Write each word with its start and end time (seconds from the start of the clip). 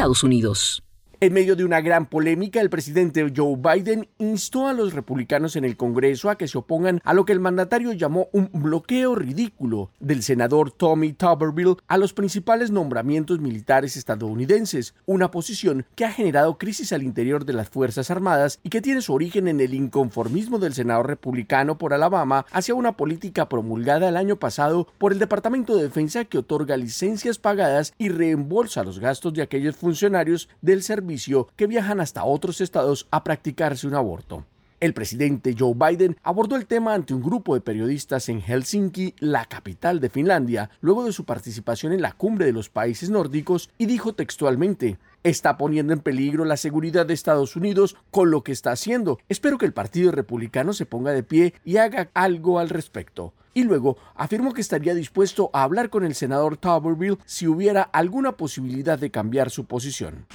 Estados 0.00 0.24
Unidos. 0.24 0.82
En 1.22 1.34
medio 1.34 1.54
de 1.54 1.66
una 1.66 1.82
gran 1.82 2.06
polémica, 2.06 2.62
el 2.62 2.70
presidente 2.70 3.30
Joe 3.36 3.54
Biden 3.54 4.08
instó 4.16 4.68
a 4.68 4.72
los 4.72 4.94
republicanos 4.94 5.54
en 5.54 5.66
el 5.66 5.76
Congreso 5.76 6.30
a 6.30 6.38
que 6.38 6.48
se 6.48 6.56
opongan 6.56 7.02
a 7.04 7.12
lo 7.12 7.26
que 7.26 7.34
el 7.34 7.40
mandatario 7.40 7.92
llamó 7.92 8.28
un 8.32 8.48
bloqueo 8.54 9.14
ridículo 9.14 9.90
del 10.00 10.22
senador 10.22 10.72
Tommy 10.72 11.12
Tuberville 11.12 11.76
a 11.88 11.98
los 11.98 12.14
principales 12.14 12.70
nombramientos 12.70 13.38
militares 13.38 13.98
estadounidenses, 13.98 14.94
una 15.04 15.30
posición 15.30 15.84
que 15.94 16.06
ha 16.06 16.10
generado 16.10 16.56
crisis 16.56 16.90
al 16.94 17.02
interior 17.02 17.44
de 17.44 17.52
las 17.52 17.68
Fuerzas 17.68 18.10
Armadas 18.10 18.58
y 18.62 18.70
que 18.70 18.80
tiene 18.80 19.02
su 19.02 19.12
origen 19.12 19.46
en 19.46 19.60
el 19.60 19.74
inconformismo 19.74 20.58
del 20.58 20.72
senador 20.72 21.06
republicano 21.06 21.76
por 21.76 21.92
Alabama 21.92 22.46
hacia 22.50 22.74
una 22.74 22.96
política 22.96 23.46
promulgada 23.46 24.08
el 24.08 24.16
año 24.16 24.36
pasado 24.36 24.88
por 24.96 25.12
el 25.12 25.18
Departamento 25.18 25.76
de 25.76 25.82
Defensa 25.82 26.24
que 26.24 26.38
otorga 26.38 26.78
licencias 26.78 27.36
pagadas 27.36 27.92
y 27.98 28.08
reembolsa 28.08 28.84
los 28.84 29.00
gastos 29.00 29.34
de 29.34 29.42
aquellos 29.42 29.76
funcionarios 29.76 30.48
del 30.62 30.82
servicio 30.82 31.09
que 31.56 31.66
viajan 31.66 32.00
hasta 32.00 32.24
otros 32.24 32.60
estados 32.60 33.06
a 33.10 33.24
practicarse 33.24 33.86
un 33.86 33.94
aborto. 33.94 34.44
El 34.80 34.94
presidente 34.94 35.54
Joe 35.58 35.74
Biden 35.74 36.16
abordó 36.22 36.56
el 36.56 36.64
tema 36.64 36.94
ante 36.94 37.12
un 37.12 37.20
grupo 37.20 37.52
de 37.54 37.60
periodistas 37.60 38.30
en 38.30 38.40
Helsinki, 38.40 39.14
la 39.18 39.44
capital 39.44 40.00
de 40.00 40.08
Finlandia, 40.08 40.70
luego 40.80 41.04
de 41.04 41.12
su 41.12 41.26
participación 41.26 41.92
en 41.92 42.00
la 42.00 42.12
cumbre 42.12 42.46
de 42.46 42.54
los 42.54 42.70
países 42.70 43.10
nórdicos 43.10 43.68
y 43.76 43.84
dijo 43.84 44.14
textualmente, 44.14 44.98
está 45.22 45.58
poniendo 45.58 45.92
en 45.92 46.00
peligro 46.00 46.46
la 46.46 46.56
seguridad 46.56 47.04
de 47.04 47.12
Estados 47.12 47.56
Unidos 47.56 47.94
con 48.10 48.30
lo 48.30 48.42
que 48.42 48.52
está 48.52 48.72
haciendo. 48.72 49.18
Espero 49.28 49.58
que 49.58 49.66
el 49.66 49.74
Partido 49.74 50.12
Republicano 50.12 50.72
se 50.72 50.86
ponga 50.86 51.12
de 51.12 51.24
pie 51.24 51.52
y 51.62 51.76
haga 51.76 52.08
algo 52.14 52.58
al 52.58 52.70
respecto. 52.70 53.34
Y 53.54 53.64
luego 53.64 53.96
afirmó 54.14 54.52
que 54.52 54.60
estaría 54.60 54.94
dispuesto 54.94 55.50
a 55.52 55.62
hablar 55.62 55.90
con 55.90 56.04
el 56.04 56.14
senador 56.14 56.56
Tuberville 56.56 57.18
si 57.24 57.46
hubiera 57.46 57.82
alguna 57.82 58.32
posibilidad 58.32 58.98
de 58.98 59.10
cambiar 59.10 59.50
su 59.50 59.64
posición. 59.64 60.26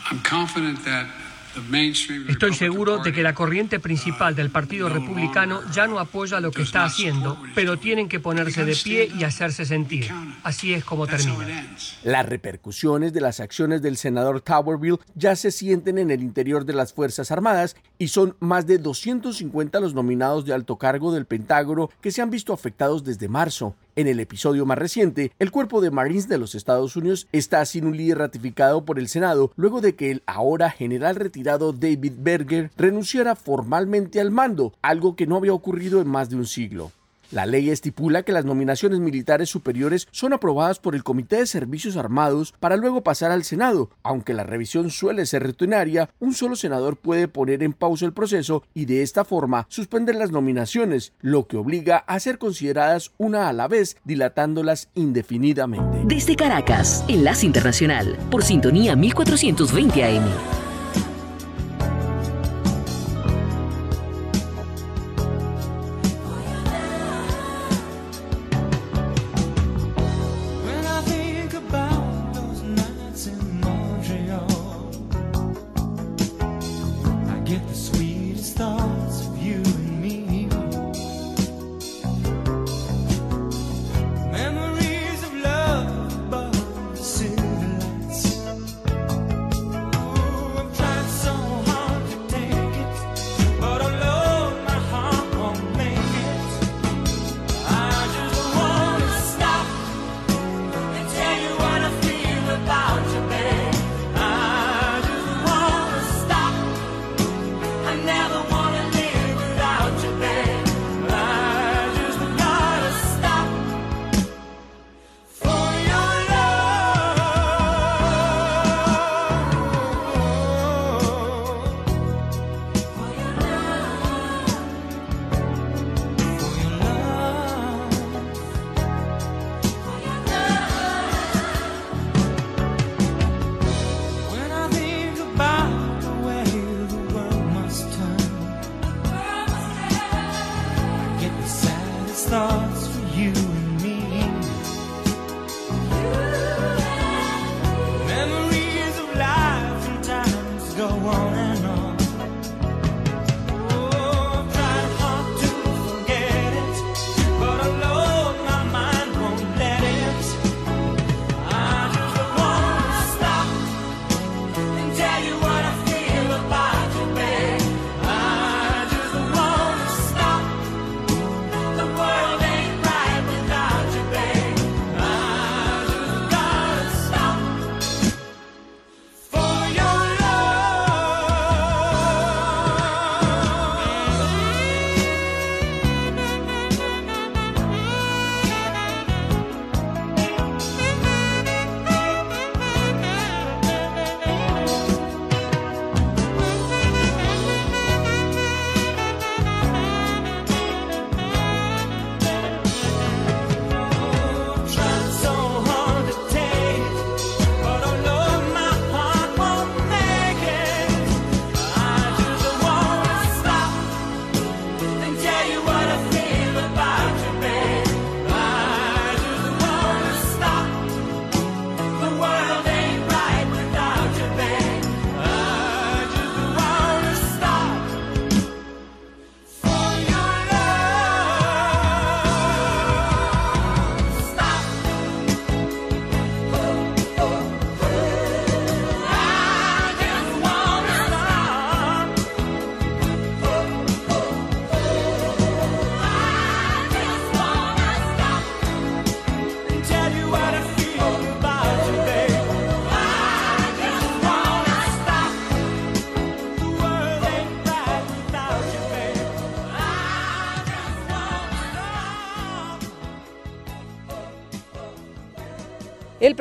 Estoy 2.28 2.54
seguro 2.54 3.00
de 3.00 3.13
que 3.13 3.24
la 3.24 3.34
corriente 3.34 3.80
principal 3.80 4.36
del 4.36 4.50
Partido 4.50 4.90
Republicano 4.90 5.62
ya 5.72 5.88
no 5.88 6.00
apoya 6.00 6.40
lo 6.40 6.52
que 6.52 6.62
está 6.62 6.86
haciendo, 6.86 7.38
pero 7.54 7.78
tienen 7.78 8.10
que 8.10 8.19
ponerse 8.19 8.66
de 8.66 8.75
pie 8.75 9.12
y 9.18 9.24
hacerse 9.24 9.66
sentir. 9.66 10.12
Así 10.44 10.74
es 10.74 10.84
como 10.84 11.07
termina. 11.07 11.75
Las 12.04 12.25
repercusiones 12.25 13.13
de 13.13 13.22
las 13.22 13.40
acciones 13.40 13.81
del 13.81 13.98
senador 13.98 14.42
Towerville 14.42 15.00
ya 15.16 15.36
se 15.36 15.52
sienten 15.52 15.98
en 15.98 16.12
el 16.12 16.22
interior 16.22 16.66
de 16.66 16.74
las 16.74 16.94
Fuerzas 16.94 17.31
Armadas 17.31 17.75
y 17.98 18.10
son 18.10 18.36
más 18.40 18.68
de 18.68 18.78
250 18.78 19.80
los 19.80 19.94
nominados 19.94 20.46
de 20.46 20.54
alto 20.54 20.78
cargo 20.78 21.13
del 21.13 21.25
Pentágono 21.25 21.90
que 22.02 22.12
se 22.12 22.22
han 22.22 22.30
visto 22.30 22.54
afectados 22.54 23.04
desde 23.04 23.28
marzo. 23.28 23.75
En 23.97 24.07
el 24.07 24.19
episodio 24.19 24.65
más 24.65 24.77
reciente, 24.77 25.31
el 25.39 25.51
cuerpo 25.51 25.80
de 25.80 25.89
Marines 25.89 26.27
de 26.27 26.38
los 26.38 26.53
Estados 26.53 26.97
Unidos 26.97 27.30
está 27.31 27.65
sin 27.65 27.86
un 27.86 27.95
líder 27.95 28.18
ratificado 28.18 28.83
por 28.83 29.00
el 29.00 29.07
Senado 29.07 29.53
luego 29.56 29.80
de 29.80 29.95
que 29.95 30.12
el 30.12 30.21
ahora 30.25 30.69
general 30.69 31.15
retirado 31.15 31.71
David 31.71 32.12
Berger 32.18 32.71
renunciara 32.75 33.38
formalmente 33.38 34.19
al 34.19 34.31
mando, 34.31 34.74
algo 34.81 35.15
que 35.15 35.27
no 35.27 35.38
había 35.38 35.53
ocurrido 35.53 36.01
en 36.01 36.09
más 36.09 36.30
de 36.30 36.36
un 36.36 36.45
siglo. 36.45 36.92
La 37.31 37.45
ley 37.45 37.69
estipula 37.69 38.24
que 38.24 38.31
las 38.31 38.45
nominaciones 38.45 39.00
militares 39.00 39.50
superiores 39.50 40.07
son 40.12 40.33
aprobadas 40.33 40.80
por 40.80 40.95
el 40.95 41.04
Comité 41.04 41.38
de 41.38 41.48
Servicios 41.48 41.98
Armados 41.98 42.54
para 42.60 42.77
luego 42.77 43.04
pasar 43.04 43.31
al 43.31 43.44
Senado. 43.44 43.89
Aunque 44.04 44.33
la 44.33 44.44
revisión 44.44 44.89
suele 44.92 45.25
ser 45.25 45.44
rutinaria, 45.44 46.10
un 46.19 46.33
solo 46.33 46.56
senador 46.56 46.98
puede 46.98 47.27
poner 47.27 47.63
en 47.63 47.74
pausa 47.74 48.06
el 48.06 48.13
proceso 48.13 48.63
y 48.74 48.86
de 48.86 49.01
esta 49.01 49.25
forma 49.25 49.66
suspender 49.69 50.16
las 50.16 50.31
nominaciones, 50.31 51.13
lo 51.22 51.48
que 51.48 51.57
obliga 51.57 51.98
a 51.98 52.19
ser 52.19 52.38
consideradas 52.38 53.12
una 53.18 53.50
a 53.50 53.54
la 53.54 53.68
vez, 53.68 53.98
dilatándolas 54.04 54.89
indefinidamente. 54.94 56.04
Desde 56.06 56.36
Caracas, 56.36 57.04
Enlace 57.07 57.45
Internacional, 57.45 58.18
por 58.30 58.44
sintonía 58.44 58.95
1420 58.95 60.04
AM. 60.04 60.65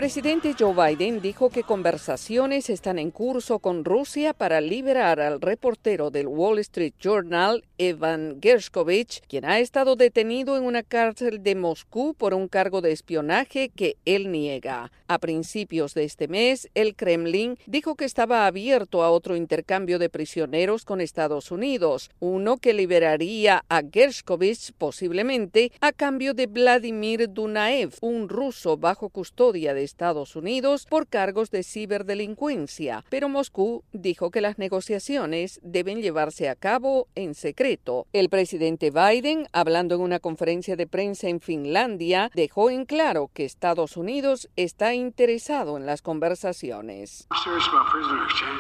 Presidente 0.05 0.55
Joe 0.59 0.75
Biden 0.75 1.23
dijo 1.23 1.49
que 1.49 1.63
conversaciones 1.63 2.69
están 2.69 2.99
en 2.99 3.11
curso 3.11 3.59
con 3.59 3.87
Rusia 3.87 4.35
para 4.35 4.61
liberar 4.61 5.19
al 5.19 5.41
reportero 5.41 6.11
del 6.11 6.27
Wall 6.27 6.59
Street 6.59 6.93
Journal, 7.01 7.65
Evan 7.79 8.39
Gershkovich, 8.43 9.23
quien 9.27 9.47
ha 9.47 9.61
estado 9.61 9.97
detenido 9.97 10.59
en 10.59 10.65
una 10.65 10.83
cárcel 10.83 11.43
de 11.43 11.55
Moscú 11.55 12.13
por 12.13 12.35
un 12.35 12.49
cargo 12.49 12.83
de 12.83 12.93
espionaje 12.93 13.71
que 13.71 13.97
él 14.05 14.31
niega. 14.31 14.93
A 15.09 15.19
principios 15.19 15.95
de 15.95 16.05
este 16.05 16.29
mes, 16.29 16.69
el 16.75 16.97
Kremlin 16.97 17.57
dijo 17.65 17.95
que 17.95 18.05
estaba 18.05 18.47
abierto 18.47 19.03
a 19.03 19.11
otro 19.11 19.37
intercambio 19.37 19.99
de 19.99 20.11
prisioneros 20.11 20.85
con 20.85 21.01
Estados 21.01 21.51
Unidos, 21.51 22.11
uno 22.21 22.59
que 22.59 22.75
liberaría 22.75 23.65
a 23.71 23.81
Gershkovich 23.91 24.73
posiblemente 24.77 25.73
a 25.81 25.93
cambio 25.93 26.35
de 26.35 26.47
Vladimir 26.47 27.33
Dunaev, 27.33 27.95
un 28.03 28.29
ruso 28.29 28.77
bajo 28.77 29.09
custodia 29.09 29.73
de 29.73 29.94
Estados 29.95 30.35
Unidos 30.35 30.87
por 30.91 31.07
cargos 31.07 31.53
de 31.53 31.63
ciberdelincuencia, 31.63 33.05
pero 33.11 33.29
Moscú 33.29 33.85
dijo 33.93 34.33
que 34.33 34.41
las 34.41 34.59
negociaciones 34.59 35.61
deben 35.63 36.03
llevarse 36.03 36.49
a 36.49 36.57
cabo 36.57 37.07
en 37.15 37.37
secreto. 37.37 38.09
El 38.13 38.29
presidente 38.29 38.91
Biden, 38.91 39.47
hablando 39.53 39.95
en 39.95 40.01
una 40.01 40.19
conferencia 40.19 40.75
de 40.75 40.89
prensa 40.89 41.29
en 41.29 41.39
Finlandia, 41.39 42.33
dejó 42.35 42.71
en 42.71 42.87
claro 42.87 43.31
que 43.33 43.45
Estados 43.45 43.97
Unidos 43.97 44.49
está 44.57 44.95
interesado 44.95 45.77
en 45.77 45.87
las 45.87 46.03
conversaciones. 46.03 47.29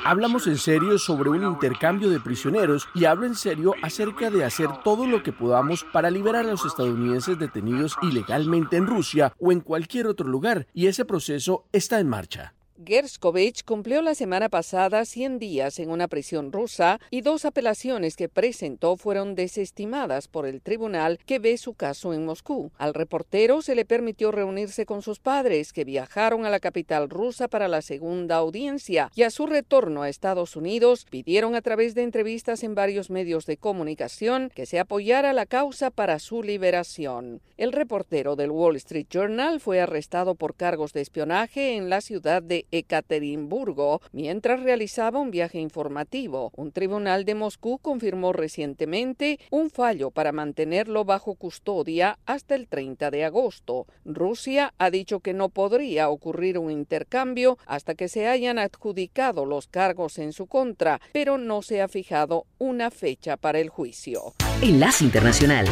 Hablamos 0.05 0.47
en 0.47 0.59
serio 0.59 0.99
sobre 0.99 1.31
un 1.31 1.43
intercambio 1.43 2.11
de 2.11 2.21
prisioneros 2.21 2.87
y 2.95 3.07
hablo 3.07 3.27
en 3.27 3.35
serio 3.35 3.75
acerca 3.83 4.31
de 4.31 4.45
hacer 4.45 4.69
todo 4.85 5.05
lo 5.05 5.25
que 5.25 5.33
podamos 5.33 5.85
para 5.93 6.13
liberar 6.13 6.47
a 6.47 6.53
los 6.53 6.65
estadounidenses 6.65 7.41
detenidos 7.41 7.97
ilegalmente 8.03 8.77
en 8.77 8.87
Rusia 8.87 9.33
o 9.41 9.51
en 9.51 9.59
cualquier 9.59 10.07
otro 10.07 10.29
lugar, 10.29 10.69
y 10.73 10.87
ese 10.87 11.05
proceso 11.05 11.24
está 11.73 12.01
en 12.01 12.09
marcha. 12.09 12.55
Gerskovich 12.87 13.65
cumplió 13.65 14.03
la 14.03 14.15
semana 14.15 14.49
pasada 14.49 15.05
100 15.05 15.39
días 15.39 15.79
en 15.79 15.91
una 15.91 16.09
prisión 16.09 16.53
rusa 16.53 17.01
y 17.11 17.23
dos 17.23 17.45
apelaciones 17.45 18.17
que 18.17 18.29
presentó 18.29 18.97
fueron 18.97 19.35
desestimadas 19.35 20.29
por 20.29 20.47
el 20.47 20.61
tribunal 20.61 21.19
que 21.25 21.39
ve 21.39 21.57
su 21.57 21.75
caso 21.75 22.13
en 22.13 22.25
Moscú. 22.25 22.71
Al 22.77 22.95
reportero 22.95 23.63
se 23.63 23.75
le 23.75 23.85
permitió 23.85 24.33
reunirse 24.33 24.87
con 24.87 25.03
sus 25.03 25.19
padres, 25.19 25.73
que 25.73 25.85
viajaron 25.85 26.45
a 26.45 26.51
la 26.51 26.61
capital 26.61 27.09
rusa 27.09 27.49
para 27.49 27.69
la 27.69 27.83
segunda 27.83 28.37
audiencia, 28.37 29.11
y 29.15 29.23
a 29.23 29.31
su 29.31 29.47
retorno 29.47 30.03
a 30.03 30.09
Estados 30.09 30.57
Unidos 30.57 31.07
pidieron 31.09 31.55
a 31.55 31.63
través 31.63 31.95
de 31.95 32.03
entrevistas 32.03 32.63
en 32.63 32.75
varios 32.75 33.11
medios 33.11 33.47
de 33.47 33.57
comunicación 33.57 34.51
que 34.55 34.67
se 34.67 34.79
apoyara 34.79 35.33
la 35.33 35.47
causa 35.47 35.91
para 35.91 36.19
su 36.19 36.43
liberación. 36.43 37.41
El 37.57 37.73
reportero 37.73 38.37
del 38.37 38.51
Wall 38.51 38.77
Street 38.77 39.07
Journal 39.09 39.61
fue 39.61 39.81
arrestado 39.81 40.35
por 40.35 40.55
cargos 40.55 40.93
de 40.93 41.01
espionaje 41.01 41.77
en 41.77 41.89
la 41.89 42.01
ciudad 42.01 42.43
de 42.43 42.67
Ekaterimburgo 42.75 44.01
mientras 44.13 44.63
realizaba 44.63 45.21
un 45.21 45.31
viaje 45.31 45.59
informativo. 45.59 46.51
Un 46.57 46.73
tribunal 46.73 47.25
de 47.25 47.35
Moscú 47.35 47.79
confirmó 47.79 48.33
recientemente 48.33 49.39
un 49.51 49.71
fallo 49.71 50.11
para 50.11 50.33
mantenerlo 50.33 51.05
bajo 51.05 51.35
custodia 51.35 52.19
hasta 52.27 52.55
el 52.55 52.67
30 52.67 53.11
de 53.11 53.25
agosto. 53.25 53.87
Rusia 54.05 54.75
ha 54.79 54.91
dicho 54.91 55.21
que 55.21 55.35
no 55.35 55.49
podría 55.49 56.09
ocurrir 56.09 56.59
un 56.59 56.71
intercambio 56.71 57.59
hasta 57.67 57.95
que 57.95 58.09
se 58.09 58.27
hayan 58.27 58.59
adjudicado 58.59 59.45
los 59.45 59.69
cargos 59.69 60.19
en 60.19 60.33
su 60.33 60.47
contra, 60.47 61.01
pero 61.13 61.39
no 61.39 61.63
se 61.63 61.81
ha 61.81 61.89
fijado 61.89 62.47
una 62.59 62.91
fecha 62.91 63.37
para 63.37 63.61
el 63.61 63.69
juicio. 63.69 64.35
Enlace 64.61 65.05
Internacional. 65.05 65.67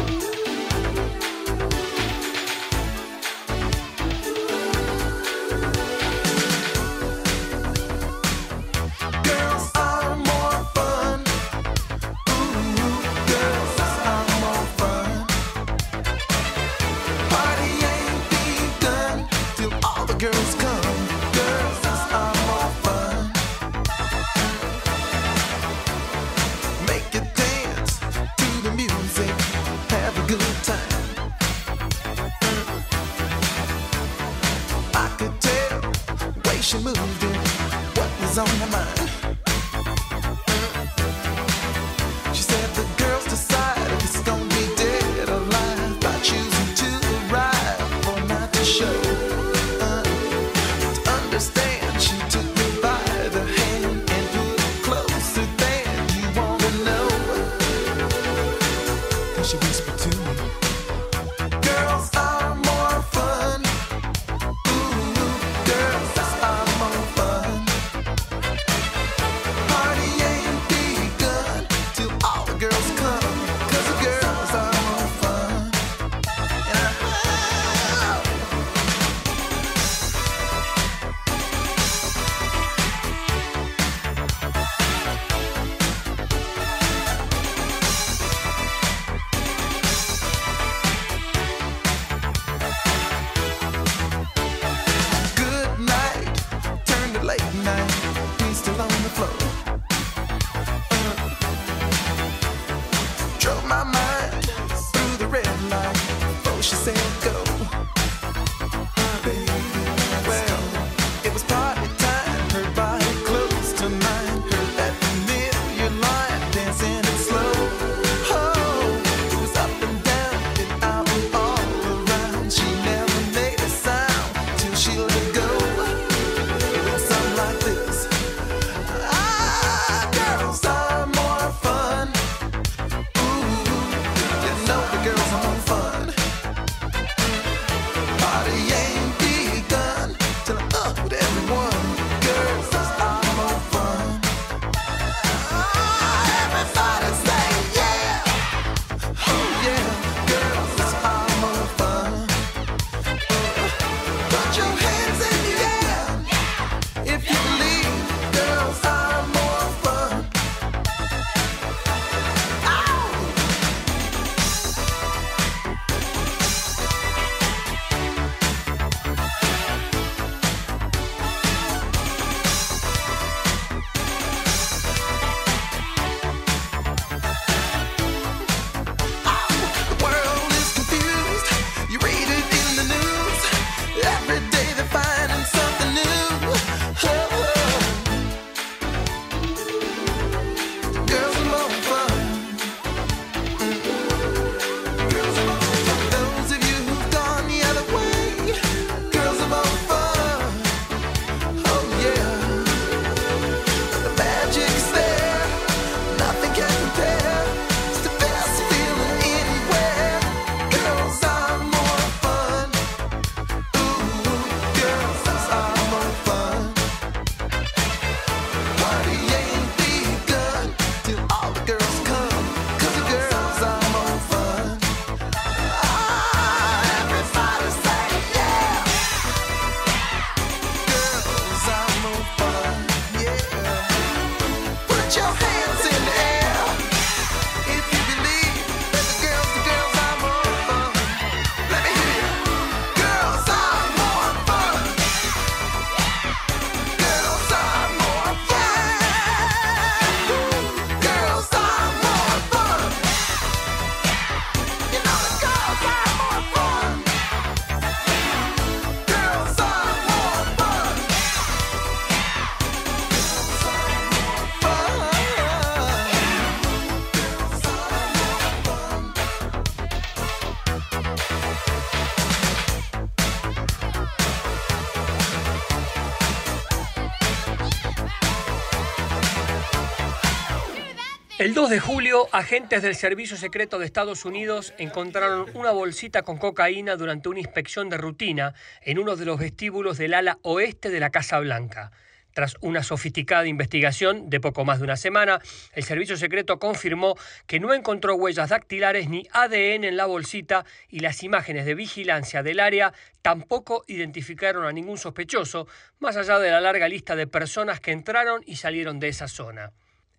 El 281.43 281.53
2 281.53 281.71
de 281.71 281.79
julio, 281.81 282.29
agentes 282.31 282.81
del 282.83 282.95
Servicio 282.95 283.35
Secreto 283.35 283.77
de 283.77 283.85
Estados 283.85 284.23
Unidos 284.23 284.73
encontraron 284.77 285.47
una 285.55 285.71
bolsita 285.71 286.21
con 286.21 286.37
cocaína 286.37 286.95
durante 286.95 287.27
una 287.27 287.41
inspección 287.41 287.89
de 287.89 287.97
rutina 287.97 288.53
en 288.81 288.97
uno 288.97 289.17
de 289.17 289.25
los 289.25 289.37
vestíbulos 289.37 289.97
del 289.97 290.13
ala 290.13 290.39
oeste 290.43 290.89
de 290.89 291.01
la 291.01 291.09
Casa 291.09 291.41
Blanca. 291.41 291.91
Tras 292.31 292.55
una 292.61 292.81
sofisticada 292.81 293.45
investigación 293.45 294.29
de 294.29 294.39
poco 294.39 294.63
más 294.63 294.77
de 294.77 294.85
una 294.85 294.95
semana, 294.95 295.41
el 295.73 295.83
Servicio 295.83 296.15
Secreto 296.15 296.59
confirmó 296.59 297.17
que 297.45 297.59
no 297.59 297.73
encontró 297.73 298.15
huellas 298.15 298.51
dactilares 298.51 299.09
ni 299.09 299.27
ADN 299.33 299.83
en 299.83 299.97
la 299.97 300.05
bolsita 300.05 300.63
y 300.87 301.01
las 301.01 301.23
imágenes 301.23 301.65
de 301.65 301.75
vigilancia 301.75 302.41
del 302.41 302.61
área 302.61 302.93
tampoco 303.21 303.83
identificaron 303.87 304.65
a 304.65 304.71
ningún 304.71 304.97
sospechoso, 304.97 305.67
más 305.99 306.15
allá 306.15 306.39
de 306.39 306.51
la 306.51 306.61
larga 306.61 306.87
lista 306.87 307.17
de 307.17 307.27
personas 307.27 307.81
que 307.81 307.91
entraron 307.91 308.43
y 308.45 308.55
salieron 308.55 309.01
de 309.01 309.09
esa 309.09 309.27
zona. 309.27 309.73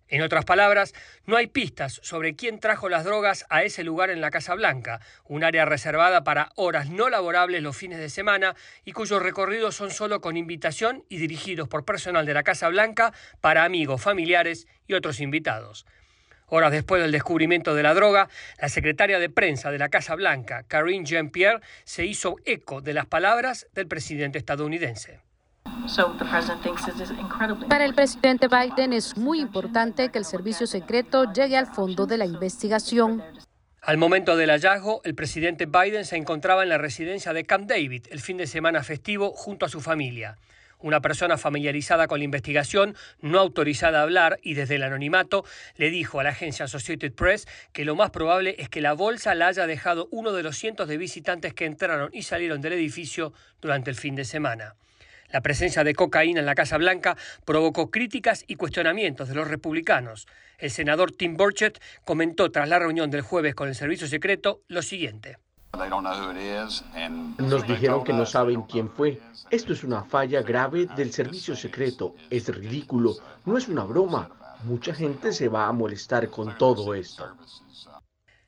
En 0.07 0.21
otras 0.21 0.45
palabras, 0.45 0.93
no 1.25 1.35
hay 1.35 1.47
pistas 1.47 1.99
sobre 2.03 2.35
quién 2.35 2.59
trajo 2.59 2.89
las 2.89 3.03
drogas 3.05 3.45
a 3.49 3.63
ese 3.63 3.83
lugar 3.83 4.11
en 4.11 4.21
la 4.21 4.29
Casa 4.29 4.53
Blanca, 4.53 5.01
un 5.23 5.43
área 5.43 5.65
reservada 5.65 6.23
para 6.23 6.51
horas 6.55 6.91
no 6.91 7.09
laborables 7.09 7.63
los 7.63 7.75
fines 7.75 7.97
de 7.97 8.09
semana 8.09 8.55
y 8.83 8.91
cuyos 8.91 9.23
recorridos 9.23 9.75
son 9.75 9.89
solo 9.89 10.21
con 10.21 10.37
invitación 10.37 11.03
y 11.09 11.17
dirigidos 11.17 11.67
por 11.67 11.85
personal 11.85 12.27
de 12.27 12.35
la 12.35 12.43
Casa 12.43 12.69
Blanca 12.69 13.13
para 13.41 13.63
amigos, 13.63 13.99
familiares 13.99 14.67
y 14.85 14.93
otros 14.93 15.19
invitados. 15.19 15.87
Horas 16.47 16.71
después 16.71 17.01
del 17.01 17.11
descubrimiento 17.11 17.73
de 17.73 17.81
la 17.81 17.95
droga, 17.95 18.29
la 18.61 18.69
secretaria 18.69 19.17
de 19.17 19.31
prensa 19.31 19.71
de 19.71 19.79
la 19.79 19.89
Casa 19.89 20.13
Blanca, 20.13 20.63
Karine 20.67 21.03
Jean-Pierre, 21.03 21.61
se 21.83 22.05
hizo 22.05 22.35
eco 22.45 22.81
de 22.81 22.93
las 22.93 23.07
palabras 23.07 23.67
del 23.73 23.87
presidente 23.87 24.37
estadounidense. 24.37 25.24
Para 27.69 27.85
el 27.85 27.93
presidente 27.93 28.47
Biden 28.47 28.93
es 28.93 29.17
muy 29.17 29.39
importante 29.39 30.09
que 30.09 30.17
el 30.17 30.25
servicio 30.25 30.67
secreto 30.67 31.31
llegue 31.31 31.57
al 31.57 31.67
fondo 31.67 32.05
de 32.05 32.17
la 32.17 32.25
investigación. 32.25 33.23
Al 33.81 33.97
momento 33.97 34.35
del 34.35 34.49
hallazgo, 34.49 35.01
el 35.03 35.13
presidente 35.13 35.67
Biden 35.67 36.05
se 36.05 36.17
encontraba 36.17 36.63
en 36.63 36.69
la 36.69 36.79
residencia 36.79 37.33
de 37.33 37.45
Camp 37.45 37.69
David 37.69 38.07
el 38.09 38.19
fin 38.19 38.37
de 38.37 38.47
semana 38.47 38.83
festivo 38.83 39.31
junto 39.31 39.65
a 39.65 39.69
su 39.69 39.79
familia. 39.79 40.37
Una 40.79 41.01
persona 41.01 41.37
familiarizada 41.37 42.07
con 42.07 42.19
la 42.19 42.25
investigación, 42.25 42.95
no 43.21 43.39
autorizada 43.39 43.99
a 43.99 44.03
hablar 44.03 44.39
y 44.41 44.55
desde 44.55 44.75
el 44.75 44.83
anonimato, 44.83 45.45
le 45.77 45.91
dijo 45.91 46.19
a 46.19 46.23
la 46.23 46.31
agencia 46.31 46.65
Associated 46.65 47.13
Press 47.13 47.47
que 47.73 47.85
lo 47.85 47.95
más 47.95 48.09
probable 48.09 48.55
es 48.57 48.69
que 48.69 48.81
la 48.81 48.93
bolsa 48.93 49.35
la 49.35 49.47
haya 49.47 49.67
dejado 49.67 50.07
uno 50.11 50.31
de 50.31 50.43
los 50.43 50.57
cientos 50.57 50.87
de 50.87 50.97
visitantes 50.97 51.53
que 51.53 51.65
entraron 51.65 52.09
y 52.11 52.23
salieron 52.23 52.61
del 52.61 52.73
edificio 52.73 53.33
durante 53.61 53.91
el 53.91 53.95
fin 53.95 54.15
de 54.15 54.25
semana. 54.25 54.75
La 55.35 55.41
presencia 55.41 55.83
de 55.83 55.93
cocaína 55.93 56.39
en 56.39 56.45
la 56.45 56.55
Casa 56.55 56.77
Blanca 56.77 57.17
provocó 57.43 57.91
críticas 57.91 58.45
y 58.47 58.55
cuestionamientos 58.55 59.27
de 59.27 59.35
los 59.35 59.49
republicanos. 59.49 60.27
El 60.57 60.71
senador 60.71 61.11
Tim 61.11 61.35
Burchett 61.35 61.81
comentó 62.05 62.51
tras 62.51 62.69
la 62.69 62.79
reunión 62.79 63.11
del 63.11 63.19
jueves 63.19 63.53
con 63.53 63.67
el 63.67 63.75
Servicio 63.75 64.07
Secreto 64.07 64.61
lo 64.69 64.81
siguiente. 64.81 65.39
Nos 67.37 67.67
dijeron 67.67 68.05
que 68.05 68.13
no 68.13 68.25
saben 68.25 68.61
quién 68.61 68.89
fue. 68.89 69.19
Esto 69.51 69.73
es 69.73 69.83
una 69.83 70.05
falla 70.05 70.41
grave 70.41 70.87
del 70.95 71.11
servicio 71.11 71.53
secreto. 71.57 72.15
Es 72.29 72.47
ridículo. 72.47 73.15
No 73.43 73.57
es 73.57 73.67
una 73.67 73.83
broma. 73.83 74.29
Mucha 74.63 74.93
gente 74.93 75.33
se 75.33 75.49
va 75.49 75.67
a 75.67 75.73
molestar 75.73 76.29
con 76.29 76.57
todo 76.57 76.95
esto. 76.95 77.27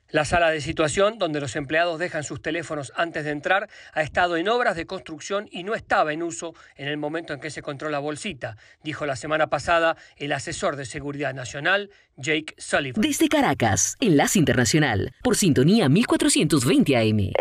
La 0.09 0.25
sala 0.25 0.51
de 0.51 0.61
situación, 0.61 1.17
donde 1.17 1.39
los 1.39 1.55
empleados 1.55 1.99
dejan 1.99 2.23
sus 2.23 2.41
teléfonos 2.41 2.93
antes 2.95 3.25
de 3.25 3.31
entrar, 3.31 3.69
ha 3.93 4.01
estado 4.01 4.37
en 4.37 4.47
obras 4.47 4.75
de 4.75 4.85
construcción 4.85 5.47
y 5.51 5.63
no 5.63 5.75
estaba 5.75 6.13
en 6.13 6.23
uso 6.23 6.53
en 6.75 6.87
el 6.87 6.97
momento 6.97 7.33
en 7.33 7.39
que 7.39 7.49
se 7.49 7.59
encontró 7.59 7.89
la 7.89 7.99
bolsita, 7.99 8.57
dijo 8.83 9.05
la 9.05 9.15
semana 9.15 9.47
pasada 9.47 9.97
el 10.17 10.31
asesor 10.31 10.75
de 10.75 10.85
Seguridad 10.85 11.33
Nacional, 11.33 11.89
Jake 12.15 12.55
Sullivan. 12.57 13.01
Desde 13.01 13.27
Caracas, 13.27 13.95
Enlace 13.99 14.39
Internacional, 14.39 15.13
por 15.23 15.35
sintonía 15.35 15.89
1420 15.89 16.95
AM. 16.95 17.31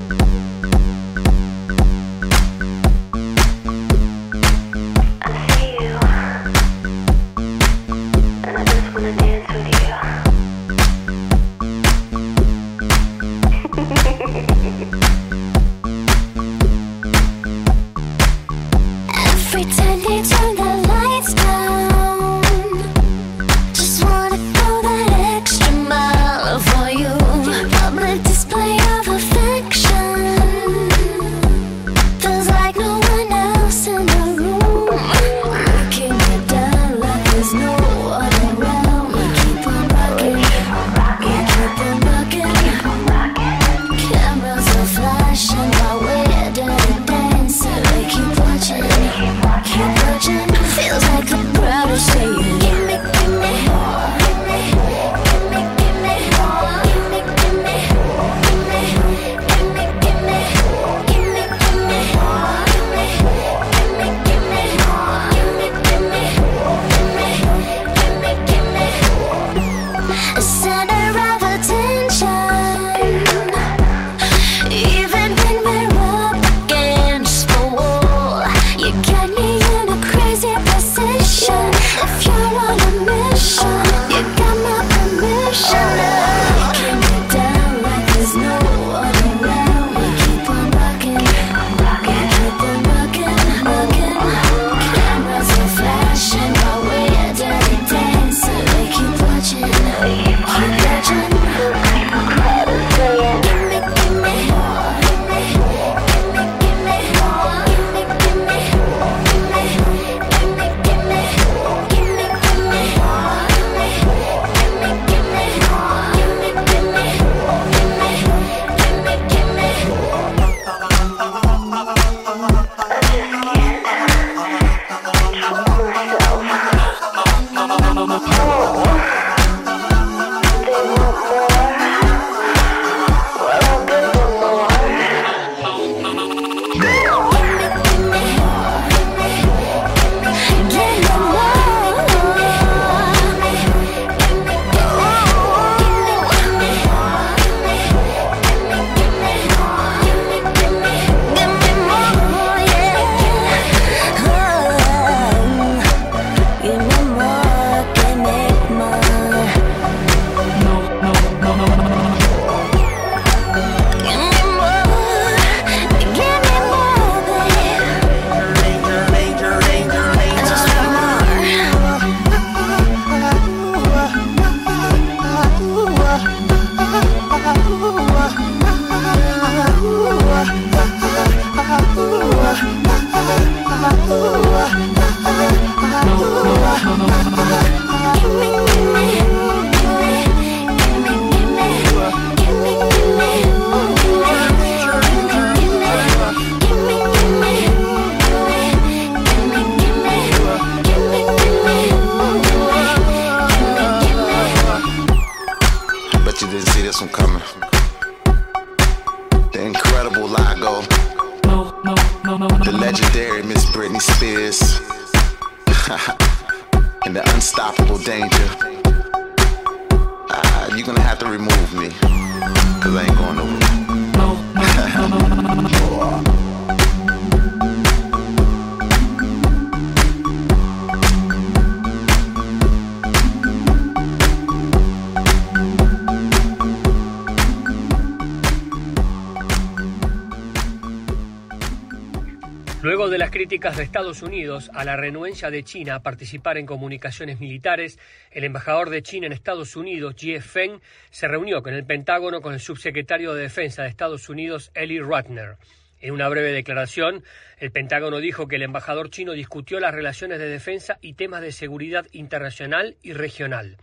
de 243.76 243.82
Estados 243.82 244.22
Unidos 244.22 244.70
a 244.72 244.84
la 244.84 244.96
renuencia 244.96 245.50
de 245.50 245.64
China 245.64 245.96
a 245.96 246.02
participar 246.02 246.58
en 246.58 246.66
comunicaciones 246.66 247.40
militares, 247.40 247.98
el 248.30 248.44
embajador 248.44 248.88
de 248.88 249.02
China 249.02 249.26
en 249.26 249.32
Estados 249.32 249.74
Unidos, 249.74 250.14
Jie 250.16 250.40
Feng, 250.40 250.80
se 251.10 251.26
reunió 251.26 251.60
con 251.60 251.74
el 251.74 251.84
Pentágono 251.84 252.40
con 252.40 252.54
el 252.54 252.60
subsecretario 252.60 253.34
de 253.34 253.42
Defensa 253.42 253.82
de 253.82 253.88
Estados 253.88 254.28
Unidos, 254.28 254.70
Eli 254.74 255.00
Ratner. 255.00 255.56
En 256.00 256.12
una 256.12 256.28
breve 256.28 256.52
declaración, 256.52 257.24
el 257.58 257.72
Pentágono 257.72 258.18
dijo 258.18 258.46
que 258.46 258.56
el 258.56 258.62
embajador 258.62 259.10
chino 259.10 259.32
discutió 259.32 259.80
las 259.80 259.94
relaciones 259.94 260.38
de 260.38 260.48
defensa 260.48 260.98
y 261.00 261.14
temas 261.14 261.42
de 261.42 261.50
seguridad 261.50 262.06
internacional 262.12 262.96
y 263.02 263.12
regional. 263.12 263.76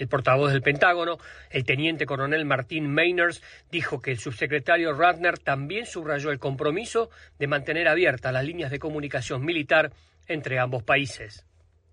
El 0.00 0.08
portavoz 0.08 0.50
del 0.50 0.62
Pentágono, 0.62 1.18
el 1.50 1.66
teniente 1.66 2.06
coronel 2.06 2.46
Martín 2.46 2.90
Mainers, 2.90 3.42
dijo 3.70 4.00
que 4.00 4.12
el 4.12 4.18
subsecretario 4.18 4.94
Ratner 4.94 5.38
también 5.38 5.84
subrayó 5.84 6.30
el 6.30 6.38
compromiso 6.38 7.10
de 7.38 7.46
mantener 7.46 7.86
abiertas 7.86 8.32
las 8.32 8.42
líneas 8.42 8.70
de 8.70 8.78
comunicación 8.78 9.44
militar 9.44 9.92
entre 10.26 10.58
ambos 10.58 10.82
países. 10.84 11.44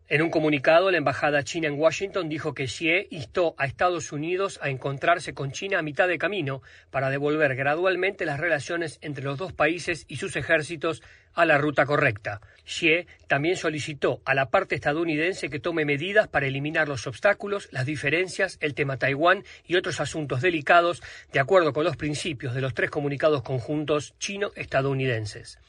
En 0.07 0.21
un 0.21 0.29
comunicado, 0.29 0.89
la 0.89 0.99
embajada 0.99 1.43
china 1.43 1.67
en 1.67 1.77
Washington 1.77 2.29
dijo 2.29 2.53
que 2.53 2.67
Xie 2.67 3.09
instó 3.11 3.55
a 3.57 3.65
Estados 3.65 4.13
Unidos 4.13 4.57
a 4.61 4.69
encontrarse 4.69 5.33
con 5.33 5.51
China 5.51 5.79
a 5.79 5.81
mitad 5.81 6.07
de 6.07 6.17
camino 6.17 6.61
para 6.91 7.09
devolver 7.09 7.57
gradualmente 7.57 8.25
las 8.25 8.39
relaciones 8.39 8.99
entre 9.01 9.25
los 9.25 9.37
dos 9.37 9.51
países 9.51 10.05
y 10.07 10.15
sus 10.15 10.37
ejércitos 10.37 11.03
a 11.37 11.45
la 11.45 11.57
ruta 11.59 11.85
correcta. 11.85 12.41
Xie 12.65 13.07
también 13.27 13.55
solicitó 13.55 14.21
a 14.25 14.33
la 14.33 14.49
parte 14.49 14.75
estadounidense 14.75 15.49
que 15.49 15.59
tome 15.59 15.85
medidas 15.85 16.27
para 16.27 16.47
eliminar 16.47 16.87
los 16.89 17.05
obstáculos, 17.05 17.69
las 17.71 17.85
diferencias, 17.85 18.57
el 18.59 18.73
tema 18.73 18.97
Taiwán 18.97 19.43
y 19.65 19.75
otros 19.75 20.01
asuntos 20.01 20.41
delicados, 20.41 21.01
de 21.31 21.39
acuerdo 21.39 21.73
con 21.73 21.85
los 21.85 21.95
principios 21.95 22.55
de 22.55 22.61
los 22.61 22.73
tres 22.73 22.89
comunicados 22.89 23.43
conjuntos 23.43 24.15
chino-estadounidenses. 24.17 25.59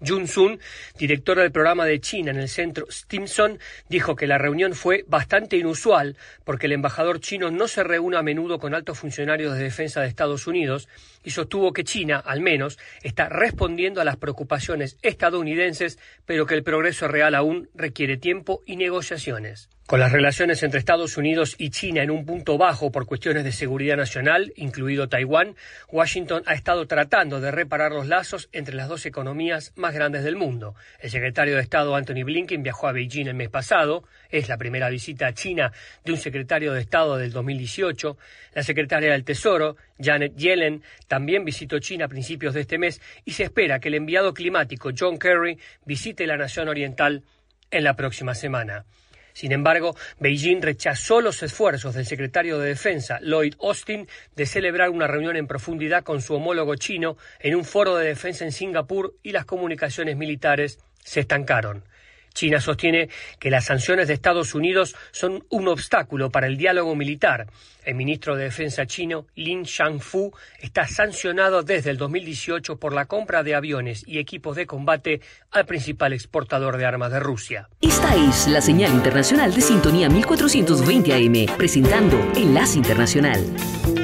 Jun 0.00 0.26
Sun, 0.26 0.58
directora 0.98 1.42
del 1.42 1.52
programa 1.52 1.84
de 1.84 2.00
China 2.00 2.30
en 2.30 2.38
el 2.38 2.48
centro 2.48 2.86
Stimson, 2.90 3.58
dijo 3.88 4.16
que 4.16 4.26
la 4.26 4.38
reunión 4.38 4.74
fue 4.74 5.04
bastante 5.06 5.56
inusual 5.56 6.16
porque 6.44 6.66
el 6.66 6.72
embajador 6.72 7.20
chino 7.20 7.50
no 7.50 7.68
se 7.68 7.84
reúne 7.84 8.16
a 8.16 8.22
menudo 8.22 8.58
con 8.58 8.74
altos 8.74 8.98
funcionarios 8.98 9.56
de 9.56 9.64
defensa 9.64 10.00
de 10.00 10.08
Estados 10.08 10.46
Unidos 10.46 10.88
y 11.24 11.30
sostuvo 11.30 11.72
que 11.72 11.84
China, 11.84 12.22
al 12.24 12.40
menos, 12.40 12.78
está 13.02 13.28
respondiendo 13.28 14.00
a 14.00 14.04
las 14.04 14.16
preocupaciones 14.16 14.98
estadounidenses, 15.02 15.98
pero 16.26 16.46
que 16.46 16.54
el 16.54 16.62
progreso 16.62 17.08
real 17.08 17.34
aún 17.34 17.68
requiere 17.74 18.16
tiempo 18.16 18.62
y 18.66 18.76
negociaciones. 18.76 19.68
Con 19.86 20.00
las 20.00 20.12
relaciones 20.12 20.62
entre 20.62 20.78
Estados 20.78 21.18
Unidos 21.18 21.56
y 21.58 21.68
China 21.68 22.02
en 22.02 22.10
un 22.10 22.24
punto 22.24 22.56
bajo 22.56 22.90
por 22.90 23.04
cuestiones 23.04 23.44
de 23.44 23.52
seguridad 23.52 23.98
nacional, 23.98 24.50
incluido 24.56 25.10
Taiwán, 25.10 25.56
Washington 25.92 26.42
ha 26.46 26.54
estado 26.54 26.86
tratando 26.86 27.38
de 27.38 27.50
reparar 27.50 27.92
los 27.92 28.06
lazos 28.06 28.48
entre 28.52 28.74
las 28.76 28.88
dos 28.88 29.04
economías 29.04 29.74
más 29.76 29.92
grandes 29.92 30.24
del 30.24 30.36
mundo. 30.36 30.74
El 31.00 31.10
secretario 31.10 31.56
de 31.56 31.60
Estado 31.60 31.94
Anthony 31.94 32.24
Blinken 32.24 32.62
viajó 32.62 32.88
a 32.88 32.92
Beijing 32.92 33.26
el 33.26 33.34
mes 33.34 33.50
pasado, 33.50 34.04
es 34.30 34.48
la 34.48 34.56
primera 34.56 34.88
visita 34.88 35.26
a 35.26 35.34
China 35.34 35.70
de 36.02 36.12
un 36.12 36.18
secretario 36.18 36.72
de 36.72 36.80
Estado 36.80 37.18
del 37.18 37.32
2018. 37.32 38.16
La 38.54 38.62
secretaria 38.62 39.12
del 39.12 39.24
Tesoro, 39.24 39.76
Janet 40.00 40.34
Yellen, 40.34 40.82
también 41.08 41.44
visitó 41.44 41.78
China 41.78 42.06
a 42.06 42.08
principios 42.08 42.54
de 42.54 42.62
este 42.62 42.78
mes 42.78 43.02
y 43.26 43.32
se 43.32 43.42
espera 43.42 43.80
que 43.80 43.88
el 43.88 43.96
enviado 43.96 44.32
climático 44.32 44.92
John 44.98 45.18
Kerry 45.18 45.58
visite 45.84 46.26
la 46.26 46.38
nación 46.38 46.68
oriental 46.68 47.22
en 47.70 47.84
la 47.84 47.96
próxima 47.96 48.34
semana. 48.34 48.86
Sin 49.34 49.50
embargo, 49.50 49.96
Beijing 50.20 50.62
rechazó 50.62 51.20
los 51.20 51.42
esfuerzos 51.42 51.96
del 51.96 52.06
secretario 52.06 52.58
de 52.60 52.68
Defensa, 52.68 53.18
Lloyd 53.20 53.54
Austin, 53.60 54.08
de 54.36 54.46
celebrar 54.46 54.90
una 54.90 55.08
reunión 55.08 55.36
en 55.36 55.48
profundidad 55.48 56.04
con 56.04 56.22
su 56.22 56.34
homólogo 56.34 56.76
chino 56.76 57.16
en 57.40 57.56
un 57.56 57.64
foro 57.64 57.96
de 57.96 58.06
defensa 58.06 58.44
en 58.44 58.52
Singapur 58.52 59.16
y 59.24 59.32
las 59.32 59.44
comunicaciones 59.44 60.16
militares 60.16 60.78
se 61.02 61.20
estancaron. 61.20 61.82
China 62.34 62.60
sostiene 62.60 63.08
que 63.38 63.50
las 63.50 63.64
sanciones 63.64 64.08
de 64.08 64.14
Estados 64.14 64.54
Unidos 64.54 64.94
son 65.12 65.44
un 65.48 65.68
obstáculo 65.68 66.30
para 66.30 66.46
el 66.46 66.56
diálogo 66.56 66.94
militar. 66.94 67.46
El 67.84 67.94
ministro 67.94 68.36
de 68.36 68.44
Defensa 68.44 68.86
chino, 68.86 69.26
Lin 69.34 69.62
Shangfu, 69.62 70.32
está 70.58 70.86
sancionado 70.86 71.62
desde 71.62 71.90
el 71.90 71.96
2018 71.96 72.76
por 72.78 72.92
la 72.92 73.06
compra 73.06 73.42
de 73.42 73.54
aviones 73.54 74.04
y 74.06 74.18
equipos 74.18 74.56
de 74.56 74.66
combate 74.66 75.20
al 75.50 75.66
principal 75.66 76.12
exportador 76.12 76.76
de 76.76 76.86
armas 76.86 77.12
de 77.12 77.20
Rusia. 77.20 77.68
Esta 77.80 78.14
es 78.16 78.48
la 78.48 78.60
señal 78.60 78.92
internacional 78.92 79.54
de 79.54 79.60
sintonía 79.60 80.08
1420 80.08 81.12
AM, 81.14 81.56
presentando 81.56 82.18
Enlace 82.34 82.78
Internacional. 82.78 84.03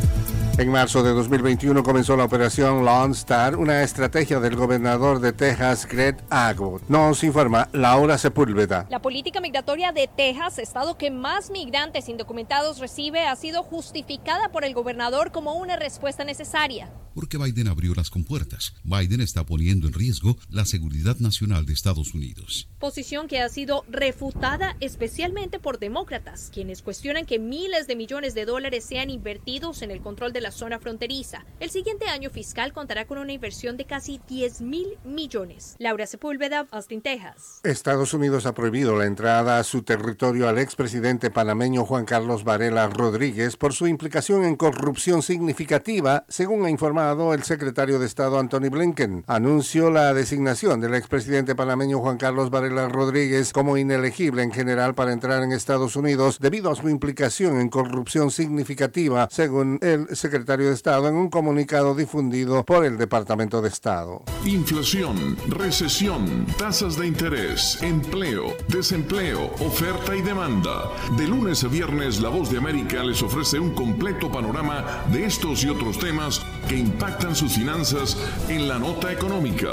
En 0.57 0.69
marzo 0.69 1.01
de 1.01 1.11
2021 1.11 1.81
comenzó 1.81 2.15
la 2.15 2.25
operación 2.25 2.83
Lone 2.85 3.13
Star, 3.13 3.55
una 3.55 3.83
estrategia 3.83 4.39
del 4.39 4.55
gobernador 4.55 5.19
de 5.19 5.31
Texas, 5.31 5.87
Greg 5.87 6.17
Abbott. 6.29 6.83
Nos 6.89 7.23
informa 7.23 7.69
Laura 7.71 8.17
Sepúlveda. 8.17 8.85
La 8.89 9.01
política 9.01 9.39
migratoria 9.39 9.91
de 9.91 10.07
Texas, 10.07 10.59
estado 10.59 10.97
que 10.97 11.09
más 11.09 11.49
migrantes 11.49 12.09
indocumentados 12.09 12.79
recibe, 12.79 13.25
ha 13.25 13.35
sido 13.35 13.63
justificada 13.63 14.51
por 14.51 14.65
el 14.65 14.73
gobernador 14.73 15.31
como 15.31 15.55
una 15.55 15.77
respuesta 15.77 16.23
necesaria 16.25 16.91
porque 17.13 17.37
Biden 17.37 17.67
abrió 17.67 17.93
las 17.93 18.09
compuertas. 18.09 18.73
Biden 18.83 19.21
está 19.21 19.45
poniendo 19.45 19.87
en 19.87 19.93
riesgo 19.93 20.37
la 20.49 20.65
seguridad 20.65 21.17
nacional 21.17 21.65
de 21.65 21.73
Estados 21.73 22.13
Unidos. 22.13 22.69
Posición 22.79 23.27
que 23.27 23.39
ha 23.39 23.49
sido 23.49 23.83
refutada 23.89 24.75
especialmente 24.79 25.59
por 25.59 25.79
demócratas, 25.79 26.49
quienes 26.53 26.81
cuestionan 26.81 27.25
que 27.25 27.39
miles 27.39 27.87
de 27.87 27.95
millones 27.95 28.33
de 28.33 28.45
dólares 28.45 28.85
sean 28.85 29.09
invertidos 29.09 29.81
en 29.81 29.91
el 29.91 30.01
control 30.01 30.33
de 30.33 30.40
la 30.41 30.51
zona 30.51 30.79
fronteriza. 30.79 31.45
El 31.59 31.69
siguiente 31.69 32.07
año 32.07 32.29
fiscal 32.29 32.73
contará 32.73 33.05
con 33.05 33.17
una 33.17 33.31
inversión 33.31 33.77
de 33.77 33.85
casi 33.85 34.19
10 34.27 34.61
mil 34.61 34.97
millones. 35.03 35.75
Laura 35.79 36.05
Sepúlveda, 36.07 36.67
Austin, 36.71 37.01
Texas. 37.01 37.61
Estados 37.63 38.13
Unidos 38.13 38.45
ha 38.45 38.53
prohibido 38.53 38.97
la 38.97 39.05
entrada 39.05 39.59
a 39.59 39.63
su 39.63 39.83
territorio 39.83 40.49
al 40.49 40.57
expresidente 40.57 41.31
panameño 41.31 41.85
Juan 41.85 42.05
Carlos 42.05 42.43
Varela 42.43 42.87
Rodríguez 42.87 43.57
por 43.57 43.73
su 43.73 43.87
implicación 43.87 44.43
en 44.43 44.55
corrupción 44.55 45.21
significativa, 45.21 46.25
según 46.27 46.65
ha 46.65 46.69
informado 46.69 47.33
el 47.33 47.43
secretario 47.43 47.99
de 47.99 48.05
Estado 48.05 48.39
Anthony 48.39 48.69
Blinken. 48.69 49.23
Anunció 49.27 49.91
la 49.91 50.13
designación 50.13 50.81
del 50.81 50.95
expresidente 50.95 51.55
panameño 51.55 51.99
Juan 51.99 52.17
Carlos 52.17 52.49
Varela 52.49 52.89
Rodríguez 52.89 53.53
como 53.53 53.77
inelegible 53.77 54.43
en 54.43 54.51
general 54.51 54.95
para 54.95 55.13
entrar 55.13 55.43
en 55.43 55.51
Estados 55.51 55.95
Unidos 55.95 56.39
debido 56.39 56.71
a 56.71 56.75
su 56.75 56.89
implicación 56.89 57.59
en 57.59 57.69
corrupción 57.69 58.31
significativa, 58.31 59.27
según 59.31 59.79
el 59.81 60.07
secretario 60.15 60.30
de 60.31 60.71
Estado 60.71 61.09
en 61.09 61.15
un 61.15 61.29
comunicado 61.29 61.93
difundido 61.93 62.63
por 62.63 62.85
el 62.85 62.97
Departamento 62.97 63.61
de 63.61 63.67
Estado. 63.67 64.23
Inflación, 64.45 65.35
recesión, 65.49 66.45
tasas 66.57 66.97
de 66.97 67.07
interés, 67.07 67.77
empleo, 67.81 68.55
desempleo, 68.69 69.51
oferta 69.59 70.15
y 70.15 70.21
demanda. 70.21 70.89
De 71.17 71.27
lunes 71.27 71.65
a 71.65 71.67
viernes, 71.67 72.21
La 72.21 72.29
Voz 72.29 72.49
de 72.49 72.59
América 72.59 73.03
les 73.03 73.21
ofrece 73.21 73.59
un 73.59 73.71
completo 73.75 74.31
panorama 74.31 75.03
de 75.11 75.25
estos 75.25 75.65
y 75.65 75.69
otros 75.69 75.99
temas 75.99 76.41
que 76.69 76.77
impactan 76.77 77.35
sus 77.35 77.53
finanzas 77.53 78.17
en 78.47 78.69
la 78.69 78.79
nota 78.79 79.11
económica. 79.11 79.71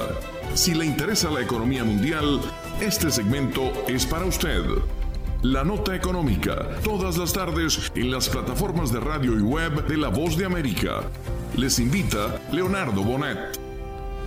Si 0.55 0.75
le 0.75 0.87
interesa 0.87 1.31
la 1.31 1.41
economía 1.41 1.85
mundial, 1.85 2.41
este 2.81 3.13
segmento 3.13 3.73
es 3.87 4.05
para 4.05 4.25
usted. 4.25 4.63
La 5.43 5.63
nota 5.63 5.95
económica, 5.95 6.67
todas 6.83 7.17
las 7.17 7.33
tardes 7.33 7.93
en 7.95 8.11
las 8.11 8.29
plataformas 8.29 8.93
de 8.93 8.99
radio 8.99 9.39
y 9.39 9.43
web 9.43 9.87
de 9.87 9.97
La 9.97 10.09
Voz 10.09 10.37
de 10.37 10.45
América. 10.45 11.03
Les 11.57 11.79
invita 11.79 12.41
Leonardo 12.51 13.05
Bonet. 13.05 13.68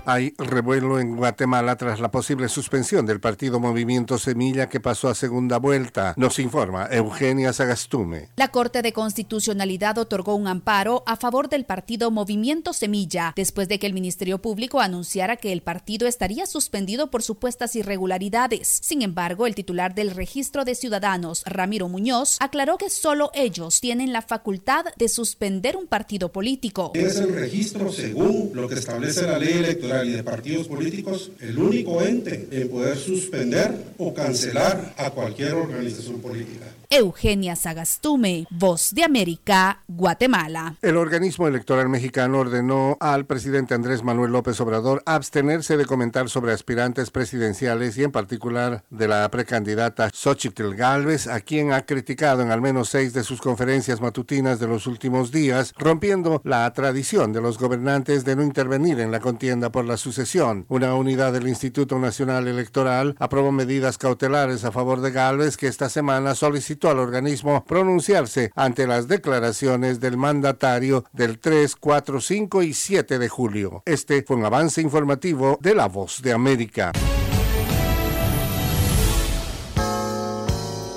Hay 0.06 0.34
revuelo 0.38 1.00
en 1.00 1.16
Guatemala 1.16 1.76
tras 1.76 2.00
la 2.00 2.10
posible 2.10 2.50
suspensión 2.50 3.06
del 3.06 3.20
partido 3.20 3.60
Movimiento 3.60 4.18
Semilla 4.18 4.68
que 4.68 4.80
pasó 4.80 5.10
a 5.10 5.16
segunda 5.16 5.58
vuelta. 5.58 6.16
Nos 6.18 6.40
informa 6.40 6.88
Eugenia 6.90 7.54
Sagastume. 7.54 8.30
La 8.36 8.48
Corte 8.48 8.82
de 8.82 8.94
Constitucionalidad 8.94 10.00
otorgó 10.00 10.36
un 10.36 10.48
amparo 10.48 11.04
a 11.06 11.18
favor 11.18 11.50
del 11.50 11.66
partido 11.66 12.10
Movimiento 12.10 12.74
Semilla 12.74 13.34
después 13.36 13.68
de 13.68 13.78
que 13.78 13.86
el 13.86 13.94
Ministerio 13.94 14.42
Público 14.42 14.80
anunciara 14.80 15.38
que 15.38 15.52
el 15.52 15.62
partido 15.62 16.08
estaría 16.08 16.48
suspendido 16.48 17.12
por 17.12 17.22
supuestas 17.22 17.76
irregularidades. 17.76 18.80
Sin 18.82 19.04
embargo, 19.04 19.46
el 19.46 19.54
titular 19.54 19.94
del 19.94 20.12
Registro 20.12 20.66
de 20.66 20.74
Ciudadanos, 20.74 21.44
Ramiro 21.46 21.88
Muñoz, 21.90 22.38
aclaró 22.40 22.78
que 22.78 22.90
solo 22.90 23.30
ellos 23.36 23.80
tienen 23.80 24.14
la 24.14 24.24
facultad 24.24 24.86
de 24.98 25.10
suspender 25.10 25.78
un 25.78 25.86
partido 25.86 26.32
político. 26.32 26.92
Es 26.96 27.18
el 27.18 27.36
registro 27.36 27.92
según 27.92 28.52
lo 28.56 28.68
que 28.68 28.76
establece 28.76 29.28
la 29.28 29.38
ley 29.38 29.60
electoral 29.60 29.92
y 30.06 30.12
de 30.12 30.24
partidos 30.24 30.68
políticos 30.68 31.32
el 31.40 31.58
único 31.58 32.02
ente 32.02 32.48
en 32.52 32.70
poder 32.70 32.98
suspender 32.98 33.94
o 33.98 34.14
cancelar 34.14 34.94
a 34.98 35.12
cualquier 35.12 35.54
organización 35.54 36.20
política. 36.20 36.66
Eugenia 36.94 37.56
Sagastume, 37.56 38.46
Voz 38.50 38.94
de 38.94 39.06
América, 39.06 39.82
Guatemala. 39.88 40.76
El 40.82 40.98
organismo 40.98 41.48
electoral 41.48 41.88
mexicano 41.88 42.40
ordenó 42.40 42.98
al 43.00 43.26
presidente 43.26 43.74
Andrés 43.74 44.04
Manuel 44.04 44.34
López 44.34 44.60
Obrador 44.60 45.02
abstenerse 45.06 45.78
de 45.78 45.86
comentar 45.86 46.30
sobre 46.30 46.52
aspirantes 46.52 47.10
presidenciales 47.10 47.98
y 47.98 48.04
en 48.04 48.12
particular 48.12 48.84
de 48.90 49.08
la 49.08 49.32
precandidata 49.32 50.10
Xochitl 50.14 50.76
Galvez, 50.76 51.28
a 51.28 51.40
quien 51.40 51.72
ha 51.72 51.86
criticado 51.86 52.42
en 52.42 52.52
al 52.52 52.60
menos 52.60 52.90
seis 52.90 53.14
de 53.14 53.24
sus 53.24 53.40
conferencias 53.40 54.02
matutinas 54.02 54.60
de 54.60 54.68
los 54.68 54.86
últimos 54.86 55.32
días, 55.32 55.74
rompiendo 55.78 56.42
la 56.44 56.70
tradición 56.74 57.32
de 57.32 57.40
los 57.40 57.58
gobernantes 57.58 58.26
de 58.26 58.36
no 58.36 58.44
intervenir 58.44 59.00
en 59.00 59.12
la 59.12 59.22
contienda 59.22 59.72
por 59.72 59.81
la 59.86 59.98
sucesión. 59.98 60.66
Una 60.70 60.96
unidad 60.96 61.34
del 61.34 61.48
Instituto 61.48 62.00
Nacional 62.00 62.48
Electoral 62.48 63.16
aprobó 63.20 63.52
medidas 63.52 63.98
cautelares 63.98 64.64
a 64.64 64.72
favor 64.72 65.02
de 65.02 65.12
Galvez 65.12 65.58
que 65.58 65.68
esta 65.68 65.90
semana 65.90 66.36
solicitó 66.36 66.90
al 66.90 67.00
organismo 67.00 67.64
pronunciarse 67.66 68.52
ante 68.56 68.88
las 68.88 69.08
declaraciones 69.08 70.00
del 70.00 70.18
mandatario 70.18 71.06
del 71.14 71.40
3, 71.40 71.76
4, 71.76 72.22
5 72.22 72.64
y 72.64 72.74
7 72.74 73.20
de 73.20 73.30
julio. 73.30 73.84
Este 73.86 74.24
fue 74.24 74.38
un 74.38 74.46
avance 74.46 74.82
informativo 74.82 75.58
de 75.62 75.76
La 75.76 75.88
Voz 75.88 76.22
de 76.22 76.34
América. 76.34 76.92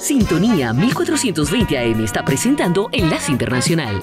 Sintonía 0.04 0.74
1420 0.74 1.78
AM 1.78 2.04
está 2.04 2.22
presentando 2.24 2.90
Enlace 2.92 3.32
Internacional. 3.32 4.02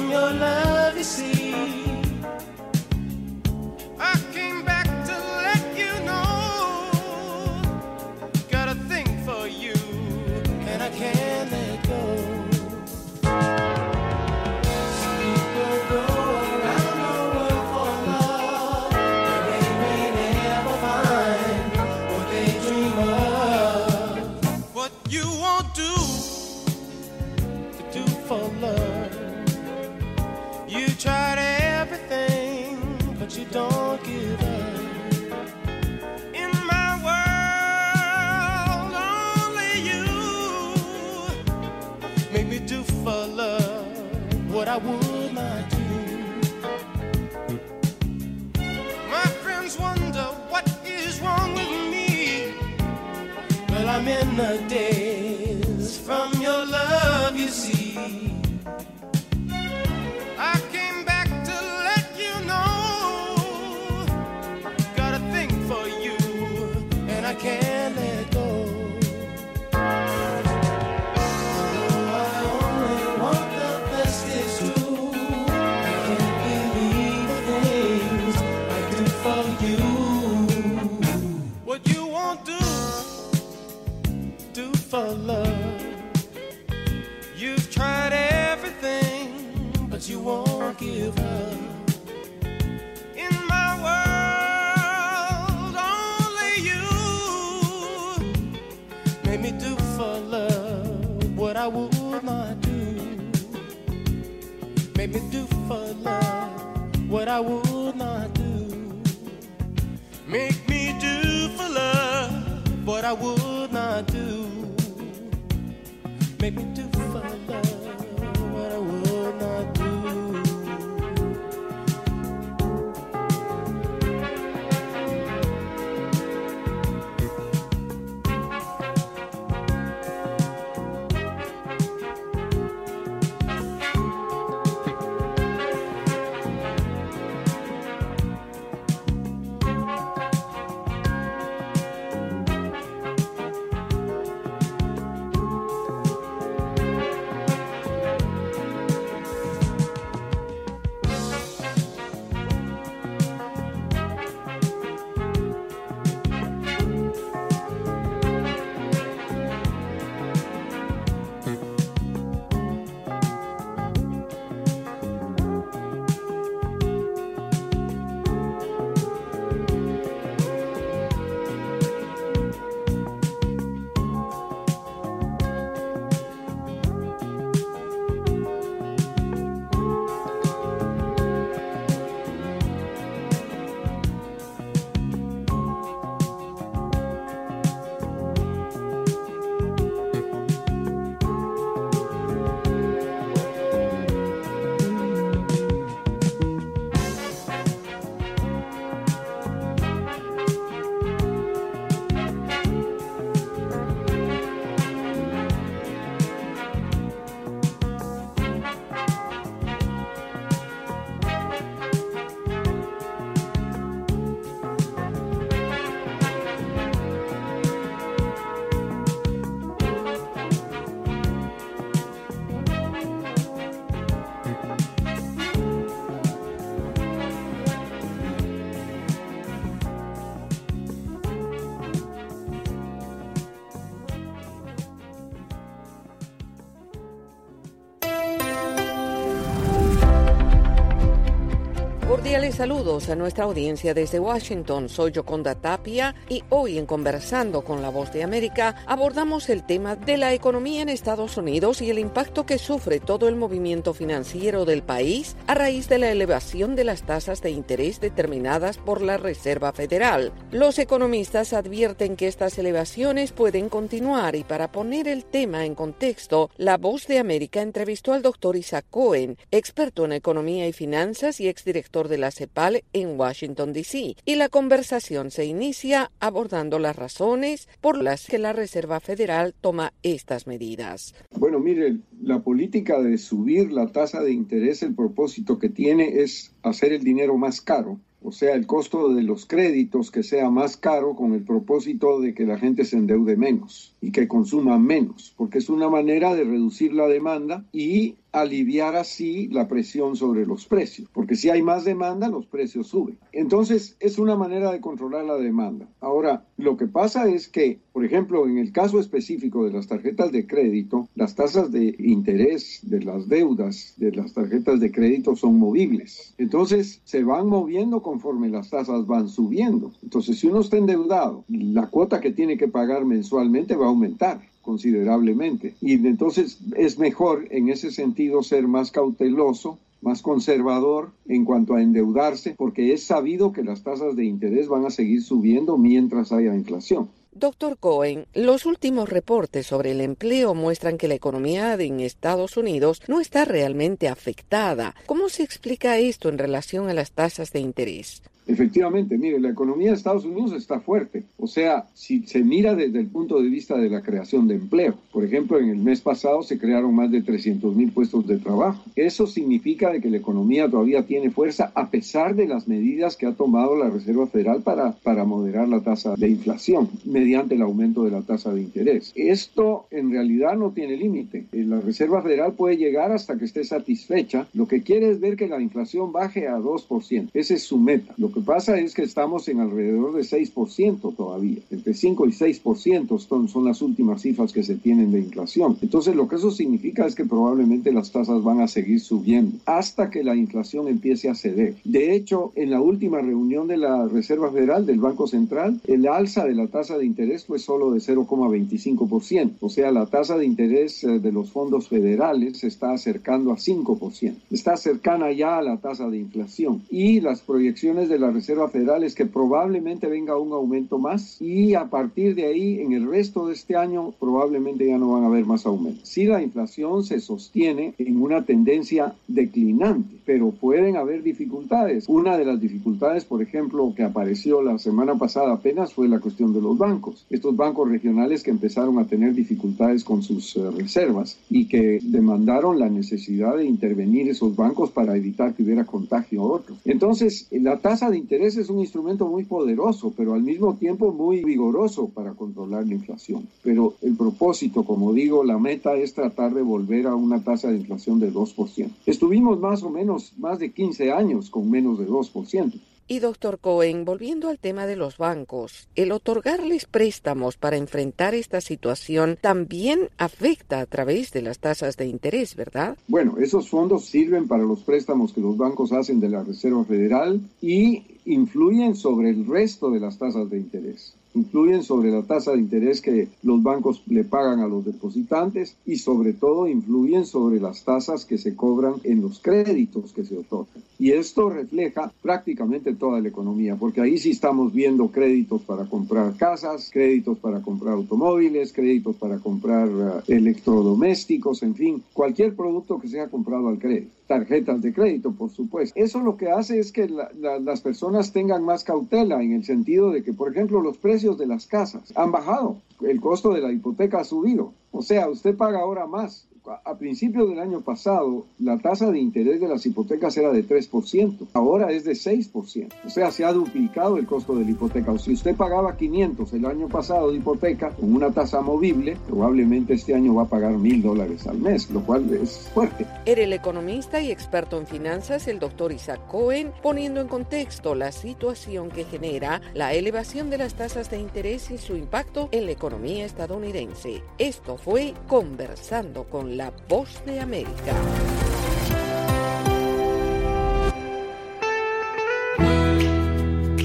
Cordiales 242.11 242.55
saludos 242.55 243.07
a 243.07 243.15
nuestra 243.15 243.45
audiencia 243.45 243.93
desde 243.93 244.19
Washington. 244.19 244.89
Soy 244.89 245.13
Yoconda 245.13 245.55
Tapia 245.55 246.13
y 246.27 246.43
hoy 246.49 246.77
en 246.77 246.85
Conversando 246.85 247.61
con 247.61 247.81
la 247.81 247.87
Voz 247.87 248.11
de 248.11 248.21
América 248.21 248.83
abordamos 248.85 249.49
el 249.49 249.65
tema 249.65 249.95
de 249.95 250.17
la 250.17 250.33
economía 250.33 250.81
en 250.81 250.89
Estados 250.89 251.37
Unidos 251.37 251.81
y 251.81 251.89
el 251.89 251.99
impacto 251.99 252.45
que 252.45 252.57
sufre 252.57 252.99
todo 252.99 253.29
el 253.29 253.37
movimiento 253.37 253.93
financiero 253.93 254.65
del 254.65 254.83
país 254.83 255.37
a 255.47 255.55
raíz 255.55 255.87
de 255.87 255.99
la 255.99 256.11
elevación 256.11 256.75
de 256.75 256.83
las 256.83 257.03
tasas 257.03 257.41
de 257.41 257.51
interés 257.51 258.01
determinadas 258.01 258.77
por 258.77 259.01
la 259.01 259.15
Reserva 259.15 259.71
Federal. 259.71 260.33
Los 260.51 260.79
economistas 260.79 261.53
advierten 261.53 262.17
que 262.17 262.27
estas 262.27 262.57
elevaciones 262.57 263.31
pueden 263.31 263.69
continuar 263.69 264.35
y 264.35 264.43
para 264.43 264.69
poner 264.73 265.07
el 265.07 265.23
tema 265.23 265.65
en 265.65 265.75
contexto, 265.75 266.49
la 266.57 266.75
Voz 266.75 267.07
de 267.07 267.19
América 267.19 267.61
entrevistó 267.61 268.11
al 268.11 268.21
doctor 268.21 268.57
Isaac 268.57 268.87
Cohen, 268.89 269.37
experto 269.49 270.03
en 270.03 270.11
economía 270.11 270.67
y 270.67 270.73
finanzas 270.73 271.39
y 271.39 271.47
exdirector 271.47 272.00
de 272.07 272.17
la 272.17 272.31
CEPAL 272.31 272.83
en 272.93 273.19
Washington, 273.19 273.73
D.C. 273.73 274.15
Y 274.25 274.35
la 274.35 274.49
conversación 274.49 275.31
se 275.31 275.45
inicia 275.45 276.11
abordando 276.19 276.79
las 276.79 276.95
razones 276.95 277.67
por 277.81 278.01
las 278.01 278.27
que 278.27 278.37
la 278.37 278.53
Reserva 278.53 278.99
Federal 278.99 279.53
toma 279.59 279.93
estas 280.03 280.47
medidas. 280.47 281.13
Bueno, 281.35 281.59
mire, 281.59 281.97
la 282.21 282.41
política 282.41 283.01
de 283.01 283.17
subir 283.17 283.71
la 283.71 283.91
tasa 283.91 284.21
de 284.21 284.31
interés, 284.31 284.83
el 284.83 284.95
propósito 284.95 285.59
que 285.59 285.69
tiene 285.69 286.21
es 286.21 286.53
hacer 286.63 286.93
el 286.93 287.03
dinero 287.03 287.37
más 287.37 287.61
caro. 287.61 287.99
O 288.23 288.31
sea, 288.31 288.53
el 288.53 288.67
costo 288.67 289.13
de 289.13 289.23
los 289.23 289.47
créditos 289.47 290.11
que 290.11 290.21
sea 290.21 290.51
más 290.51 290.77
caro 290.77 291.15
con 291.15 291.33
el 291.33 291.43
propósito 291.43 292.19
de 292.21 292.35
que 292.35 292.45
la 292.45 292.59
gente 292.59 292.85
se 292.85 292.97
endeude 292.97 293.35
menos 293.35 293.95
y 293.99 294.11
que 294.11 294.27
consuma 294.27 294.77
menos, 294.77 295.33
porque 295.35 295.57
es 295.57 295.69
una 295.69 295.89
manera 295.89 296.35
de 296.35 296.43
reducir 296.43 296.93
la 296.93 297.07
demanda 297.07 297.65
y 297.73 298.15
aliviar 298.31 298.95
así 298.95 299.47
la 299.49 299.67
presión 299.67 300.15
sobre 300.15 300.45
los 300.45 300.65
precios, 300.65 301.09
porque 301.13 301.35
si 301.35 301.49
hay 301.49 301.61
más 301.61 301.83
demanda, 301.83 302.29
los 302.29 302.45
precios 302.45 302.87
suben. 302.87 303.17
Entonces, 303.31 303.97
es 303.99 304.17
una 304.19 304.35
manera 304.35 304.71
de 304.71 304.79
controlar 304.79 305.25
la 305.25 305.35
demanda. 305.35 305.87
Ahora, 305.99 306.45
lo 306.57 306.77
que 306.77 306.87
pasa 306.87 307.27
es 307.29 307.47
que, 307.47 307.79
por 307.91 308.05
ejemplo, 308.05 308.47
en 308.47 308.57
el 308.57 308.71
caso 308.71 308.99
específico 308.99 309.65
de 309.65 309.71
las 309.71 309.87
tarjetas 309.87 310.31
de 310.31 310.47
crédito, 310.47 311.09
las 311.15 311.35
tasas 311.35 311.71
de 311.71 311.95
interés 311.99 312.79
de 312.83 313.01
las 313.01 313.27
deudas 313.27 313.93
de 313.97 314.11
las 314.11 314.33
tarjetas 314.33 314.79
de 314.79 314.91
crédito 314.91 315.35
son 315.35 315.57
movibles. 315.59 316.33
Entonces, 316.37 317.01
se 317.03 317.23
van 317.23 317.47
moviendo 317.47 318.01
conforme 318.01 318.49
las 318.49 318.69
tasas 318.69 319.05
van 319.07 319.27
subiendo. 319.27 319.91
Entonces, 320.03 320.39
si 320.39 320.47
uno 320.47 320.61
está 320.61 320.77
endeudado, 320.77 321.43
la 321.49 321.87
cuota 321.87 322.21
que 322.21 322.31
tiene 322.31 322.57
que 322.57 322.67
pagar 322.67 323.05
mensualmente 323.05 323.75
va 323.75 323.85
a 323.85 323.89
aumentar 323.89 324.50
considerablemente. 324.61 325.75
Y 325.81 325.93
entonces 325.93 326.59
es 326.75 326.99
mejor 326.99 327.47
en 327.51 327.69
ese 327.69 327.91
sentido 327.91 328.43
ser 328.43 328.67
más 328.67 328.91
cauteloso 328.91 329.77
más 330.01 330.21
conservador 330.21 331.11
en 331.27 331.45
cuanto 331.45 331.75
a 331.75 331.81
endeudarse, 331.81 332.55
porque 332.57 332.93
es 332.93 333.03
sabido 333.03 333.53
que 333.53 333.63
las 333.63 333.83
tasas 333.83 334.15
de 334.15 334.25
interés 334.25 334.67
van 334.67 334.85
a 334.85 334.89
seguir 334.89 335.21
subiendo 335.23 335.77
mientras 335.77 336.31
haya 336.31 336.53
inflación. 336.53 337.09
Doctor 337.33 337.77
Cohen, 337.77 338.25
los 338.33 338.65
últimos 338.65 339.07
reportes 339.07 339.65
sobre 339.65 339.91
el 339.91 340.01
empleo 340.01 340.53
muestran 340.53 340.97
que 340.97 341.07
la 341.07 341.13
economía 341.13 341.75
en 341.75 342.01
Estados 342.01 342.57
Unidos 342.57 343.01
no 343.07 343.21
está 343.21 343.45
realmente 343.45 344.09
afectada. 344.09 344.95
¿Cómo 345.05 345.29
se 345.29 345.43
explica 345.43 345.97
esto 345.97 346.27
en 346.27 346.37
relación 346.37 346.89
a 346.89 346.93
las 346.93 347.11
tasas 347.11 347.53
de 347.53 347.61
interés? 347.61 348.21
Efectivamente, 348.51 349.17
mire, 349.17 349.39
la 349.39 349.49
economía 349.49 349.91
de 349.91 349.95
Estados 349.95 350.25
Unidos 350.25 350.51
está 350.53 350.79
fuerte. 350.81 351.23
O 351.37 351.47
sea, 351.47 351.87
si 351.93 352.23
se 352.27 352.43
mira 352.43 352.75
desde 352.75 352.99
el 352.99 353.07
punto 353.07 353.41
de 353.41 353.47
vista 353.47 353.77
de 353.77 353.89
la 353.89 354.01
creación 354.01 354.47
de 354.47 354.55
empleo, 354.55 354.95
por 355.11 355.23
ejemplo, 355.23 355.57
en 355.57 355.69
el 355.69 355.77
mes 355.77 356.01
pasado 356.01 356.43
se 356.43 356.57
crearon 356.57 356.93
más 356.93 357.09
de 357.11 357.21
300 357.21 357.75
mil 357.75 357.91
puestos 357.91 358.27
de 358.27 358.37
trabajo. 358.37 358.83
Eso 358.95 359.25
significa 359.25 359.91
de 359.91 360.01
que 360.01 360.09
la 360.09 360.17
economía 360.17 360.69
todavía 360.69 361.05
tiene 361.05 361.31
fuerza 361.31 361.71
a 361.75 361.89
pesar 361.89 362.35
de 362.35 362.47
las 362.47 362.67
medidas 362.67 363.15
que 363.15 363.25
ha 363.25 363.33
tomado 363.33 363.77
la 363.77 363.89
Reserva 363.89 364.27
Federal 364.27 364.61
para, 364.61 364.91
para 364.91 365.23
moderar 365.23 365.67
la 365.69 365.81
tasa 365.81 366.15
de 366.15 366.29
inflación 366.29 366.89
mediante 367.05 367.55
el 367.55 367.61
aumento 367.61 368.03
de 368.03 368.11
la 368.11 368.21
tasa 368.21 368.53
de 368.53 368.61
interés. 368.61 369.13
Esto 369.15 369.85
en 369.91 370.11
realidad 370.11 370.57
no 370.57 370.71
tiene 370.71 370.97
límite. 370.97 371.45
Eh, 371.51 371.63
La 371.63 371.79
Reserva 371.79 372.21
Federal 372.21 372.53
puede 372.53 372.77
llegar 372.77 373.11
hasta 373.11 373.37
que 373.37 373.45
esté 373.45 373.63
satisfecha. 373.63 374.47
Lo 374.53 374.67
que 374.67 374.81
quiere 374.81 375.09
es 375.09 375.19
ver 375.19 375.35
que 375.35 375.47
la 375.47 375.61
inflación 375.61 376.11
baje 376.11 376.47
a 376.47 376.57
2%. 376.57 377.29
Esa 377.33 377.53
es 377.53 377.63
su 377.63 377.77
meta. 377.77 378.13
Lo 378.17 378.31
que 378.31 378.40
pasa 378.41 378.79
es 378.79 378.93
que 378.93 379.03
estamos 379.03 379.47
en 379.47 379.59
alrededor 379.59 380.13
de 380.13 380.21
6% 380.21 381.15
todavía. 381.15 381.59
Entre 381.69 381.93
5 381.93 382.27
y 382.27 382.31
6% 382.31 383.19
son, 383.19 383.47
son 383.47 383.65
las 383.65 383.81
últimas 383.81 384.21
cifras 384.21 384.53
que 384.53 384.63
se 384.63 384.75
tienen 384.75 385.11
de 385.11 385.19
inflación. 385.19 385.77
Entonces 385.81 386.15
lo 386.15 386.27
que 386.27 386.35
eso 386.35 386.51
significa 386.51 387.05
es 387.05 387.15
que 387.15 387.25
probablemente 387.25 387.91
las 387.91 388.11
tasas 388.11 388.43
van 388.43 388.61
a 388.61 388.67
seguir 388.67 388.99
subiendo 388.99 389.57
hasta 389.65 390.09
que 390.09 390.23
la 390.23 390.35
inflación 390.35 390.87
empiece 390.87 391.29
a 391.29 391.35
ceder. 391.35 391.75
De 391.83 392.15
hecho, 392.15 392.51
en 392.55 392.71
la 392.71 392.81
última 392.81 393.19
reunión 393.21 393.67
de 393.67 393.77
la 393.77 394.07
Reserva 394.07 394.51
Federal 394.51 394.85
del 394.85 394.99
Banco 394.99 395.27
Central, 395.27 395.79
el 395.87 396.07
alza 396.07 396.45
de 396.45 396.55
la 396.55 396.67
tasa 396.67 396.97
de 396.97 397.05
interés 397.05 397.45
fue 397.45 397.59
solo 397.59 397.91
de 397.91 397.99
0,25%. 397.99 399.51
O 399.59 399.69
sea, 399.69 399.91
la 399.91 400.05
tasa 400.05 400.37
de 400.37 400.45
interés 400.45 401.03
eh, 401.03 401.19
de 401.19 401.31
los 401.31 401.51
fondos 401.51 401.87
federales 401.87 402.59
se 402.59 402.67
está 402.67 402.91
acercando 402.93 403.51
a 403.51 403.57
5%. 403.57 404.35
Está 404.51 404.77
cercana 404.77 405.31
ya 405.31 405.57
a 405.57 405.61
la 405.61 405.77
tasa 405.77 406.09
de 406.09 406.17
inflación. 406.17 406.83
Y 406.89 407.21
las 407.21 407.41
proyecciones 407.41 408.09
de 408.09 408.19
la 408.21 408.31
Reserva 408.31 408.69
Federal 408.69 409.03
es 409.03 409.15
que 409.15 409.25
probablemente 409.25 410.07
venga 410.07 410.37
un 410.37 410.53
aumento 410.53 410.99
más 410.99 411.41
y 411.41 411.73
a 411.73 411.85
partir 411.85 412.35
de 412.35 412.45
ahí, 412.45 412.79
en 412.79 412.93
el 412.93 413.09
resto 413.09 413.47
de 413.47 413.53
este 413.53 413.75
año, 413.75 414.13
probablemente 414.19 414.87
ya 414.87 414.97
no 414.97 415.13
van 415.13 415.23
a 415.23 415.27
haber 415.27 415.45
más 415.45 415.65
aumentos. 415.65 416.07
Si 416.07 416.25
la 416.25 416.41
inflación 416.41 417.03
se 417.03 417.19
sostiene 417.19 417.93
en 417.97 418.21
una 418.21 418.43
tendencia 418.43 419.15
declinante, 419.27 420.17
pero 420.25 420.51
pueden 420.51 420.95
haber 420.97 421.23
dificultades. 421.23 422.05
Una 422.07 422.37
de 422.37 422.45
las 422.45 422.61
dificultades, 422.61 423.25
por 423.25 423.41
ejemplo, 423.41 423.93
que 423.95 424.03
apareció 424.03 424.61
la 424.61 424.77
semana 424.77 425.15
pasada 425.15 425.53
apenas 425.53 425.93
fue 425.93 426.07
la 426.07 426.19
cuestión 426.19 426.53
de 426.53 426.61
los 426.61 426.77
bancos. 426.77 427.25
Estos 427.29 427.55
bancos 427.55 427.89
regionales 427.89 428.43
que 428.43 428.51
empezaron 428.51 428.99
a 428.99 429.05
tener 429.05 429.33
dificultades 429.33 430.03
con 430.03 430.21
sus 430.21 430.55
eh, 430.55 430.69
reservas 430.71 431.39
y 431.49 431.65
que 431.65 431.99
demandaron 432.03 432.79
la 432.79 432.89
necesidad 432.89 433.57
de 433.57 433.65
intervenir 433.65 434.29
esos 434.29 434.55
bancos 434.55 434.91
para 434.91 435.17
evitar 435.17 435.53
que 435.53 435.63
hubiera 435.63 435.85
contagio 435.85 436.41
a 436.41 436.45
otros. 436.45 436.77
Entonces, 436.85 437.47
la 437.49 437.77
tasa 437.77 438.10
de 438.11 438.17
interés 438.17 438.57
es 438.57 438.69
un 438.69 438.79
instrumento 438.79 439.27
muy 439.27 439.43
poderoso, 439.43 440.13
pero 440.15 440.33
al 440.33 440.41
mismo 440.41 440.75
tiempo 440.75 441.11
muy 441.11 441.43
vigoroso 441.43 442.09
para 442.09 442.33
controlar 442.33 442.85
la 442.85 442.93
inflación. 442.93 443.47
Pero 443.63 443.95
el 444.01 444.15
propósito, 444.15 444.83
como 444.83 445.13
digo, 445.13 445.43
la 445.43 445.57
meta 445.57 445.95
es 445.95 446.13
tratar 446.13 446.53
de 446.53 446.61
volver 446.61 447.07
a 447.07 447.15
una 447.15 447.43
tasa 447.43 447.69
de 447.69 447.77
inflación 447.77 448.19
de 448.19 448.31
2%. 448.31 448.89
Estuvimos 449.05 449.59
más 449.59 449.83
o 449.83 449.89
menos 449.89 450.33
más 450.37 450.59
de 450.59 450.71
15 450.71 451.11
años 451.11 451.49
con 451.49 451.69
menos 451.69 451.97
de 451.99 452.07
2%. 452.07 452.73
Y 453.11 453.19
doctor 453.19 453.59
Cohen, 453.59 454.05
volviendo 454.05 454.47
al 454.47 454.57
tema 454.57 454.87
de 454.87 454.95
los 454.95 455.17
bancos, 455.17 455.89
el 455.95 456.13
otorgarles 456.13 456.85
préstamos 456.85 457.57
para 457.57 457.75
enfrentar 457.75 458.33
esta 458.33 458.61
situación 458.61 459.37
también 459.41 460.07
afecta 460.17 460.79
a 460.79 460.85
través 460.85 461.33
de 461.33 461.41
las 461.41 461.59
tasas 461.59 461.97
de 461.97 462.05
interés, 462.05 462.55
¿verdad? 462.55 462.97
Bueno, 463.09 463.37
esos 463.37 463.67
fondos 463.67 464.05
sirven 464.05 464.47
para 464.47 464.63
los 464.63 464.83
préstamos 464.83 465.33
que 465.33 465.41
los 465.41 465.57
bancos 465.57 465.91
hacen 465.91 466.21
de 466.21 466.29
la 466.29 466.41
Reserva 466.45 466.85
Federal 466.85 467.41
y 467.61 468.01
influyen 468.23 468.95
sobre 468.95 469.31
el 469.31 469.45
resto 469.45 469.91
de 469.91 469.99
las 469.99 470.17
tasas 470.17 470.49
de 470.49 470.59
interés. 470.59 471.13
Influyen 471.33 471.83
sobre 471.83 472.11
la 472.11 472.23
tasa 472.23 472.51
de 472.51 472.59
interés 472.59 473.01
que 473.01 473.29
los 473.43 473.63
bancos 473.63 474.03
le 474.07 474.23
pagan 474.23 474.59
a 474.59 474.67
los 474.67 474.85
depositantes 474.85 475.77
y 475.85 475.97
sobre 475.97 476.33
todo 476.33 476.67
influyen 476.67 477.25
sobre 477.25 477.59
las 477.59 477.83
tasas 477.83 478.25
que 478.25 478.37
se 478.37 478.55
cobran 478.55 478.95
en 479.03 479.21
los 479.21 479.39
créditos 479.39 480.13
que 480.13 480.23
se 480.23 480.37
otorgan. 480.37 480.83
Y 480.99 481.11
esto 481.11 481.49
refleja 481.49 482.11
prácticamente 482.21 482.93
toda 482.93 483.19
la 483.19 483.29
economía, 483.29 483.75
porque 483.75 484.01
ahí 484.01 484.17
sí 484.17 484.31
estamos 484.31 484.73
viendo 484.73 485.07
créditos 485.07 485.61
para 485.63 485.85
comprar 485.85 486.35
casas, 486.35 486.89
créditos 486.91 487.39
para 487.39 487.61
comprar 487.61 487.95
automóviles, 487.95 488.71
créditos 488.71 489.15
para 489.15 489.39
comprar 489.39 489.89
uh, 489.89 490.21
electrodomésticos, 490.27 491.63
en 491.63 491.75
fin, 491.75 492.03
cualquier 492.13 492.55
producto 492.55 492.99
que 492.99 493.07
sea 493.07 493.29
comprado 493.29 493.67
al 493.67 493.79
crédito. 493.79 494.20
Tarjetas 494.31 494.81
de 494.81 494.93
crédito, 494.93 495.33
por 495.33 495.49
supuesto. 495.49 495.99
Eso 495.99 496.21
lo 496.21 496.37
que 496.37 496.49
hace 496.49 496.79
es 496.79 496.93
que 496.93 497.09
la, 497.09 497.29
la, 497.37 497.59
las 497.59 497.81
personas 497.81 498.31
tengan 498.31 498.63
más 498.63 498.85
cautela 498.85 499.43
en 499.43 499.51
el 499.51 499.65
sentido 499.65 500.09
de 500.09 500.23
que, 500.23 500.31
por 500.31 500.51
ejemplo, 500.51 500.81
los 500.81 500.97
precios 500.97 501.37
de 501.37 501.47
las 501.47 501.67
casas 501.67 502.13
han 502.15 502.31
bajado, 502.31 502.77
el 503.01 503.19
costo 503.19 503.51
de 503.51 503.59
la 503.59 503.73
hipoteca 503.73 504.21
ha 504.21 504.23
subido. 504.23 504.71
O 504.91 505.01
sea, 505.01 505.29
usted 505.29 505.57
paga 505.57 505.79
ahora 505.79 506.07
más 506.07 506.47
a 506.67 506.97
principios 506.97 507.49
del 507.49 507.59
año 507.59 507.81
pasado, 507.81 508.45
la 508.59 508.77
tasa 508.77 509.09
de 509.11 509.19
interés 509.19 509.59
de 509.59 509.67
las 509.67 509.85
hipotecas 509.85 510.37
era 510.37 510.51
de 510.51 510.67
3%, 510.67 511.47
ahora 511.53 511.91
es 511.91 512.03
de 512.03 512.13
6%. 512.13 512.89
O 513.05 513.09
sea, 513.09 513.31
se 513.31 513.45
ha 513.45 513.51
duplicado 513.51 514.17
el 514.17 514.25
costo 514.25 514.55
de 514.55 514.65
la 514.65 514.71
hipoteca. 514.71 515.11
O 515.11 515.17
si 515.17 515.33
usted 515.33 515.55
pagaba 515.55 515.97
500 515.97 516.53
el 516.53 516.65
año 516.65 516.87
pasado 516.87 517.31
de 517.31 517.37
hipoteca 517.37 517.89
con 517.91 518.13
una 518.13 518.31
tasa 518.31 518.61
movible, 518.61 519.17
probablemente 519.27 519.93
este 519.93 520.13
año 520.13 520.35
va 520.35 520.43
a 520.43 520.49
pagar 520.49 520.73
mil 520.73 521.01
dólares 521.01 521.47
al 521.47 521.57
mes, 521.57 521.89
lo 521.89 522.01
cual 522.01 522.31
es 522.33 522.69
fuerte. 522.73 523.05
Era 523.25 523.41
el 523.41 523.53
economista 523.53 524.21
y 524.21 524.31
experto 524.31 524.77
en 524.77 524.87
finanzas, 524.87 525.47
el 525.47 525.59
doctor 525.59 525.91
Isaac 525.91 526.27
Cohen, 526.27 526.71
poniendo 526.81 527.21
en 527.21 527.27
contexto 527.27 527.95
la 527.95 528.11
situación 528.11 528.89
que 528.89 529.05
genera 529.05 529.61
la 529.73 529.93
elevación 529.93 530.49
de 530.49 530.57
las 530.59 530.75
tasas 530.75 531.09
de 531.09 531.19
interés 531.19 531.71
y 531.71 531.77
su 531.77 531.95
impacto 531.95 532.49
en 532.51 532.65
la 532.65 532.71
economía 532.71 533.25
estadounidense. 533.25 534.21
Esto 534.37 534.77
fue 534.77 535.13
Conversando 535.27 536.25
con 536.25 536.50
la 536.55 536.71
voz 536.89 537.23
de 537.25 537.39
América. 537.39 537.93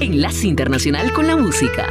Enlace 0.01 0.47
Internacional 0.47 1.11
con 1.13 1.27
la 1.27 1.37
Música. 1.37 1.87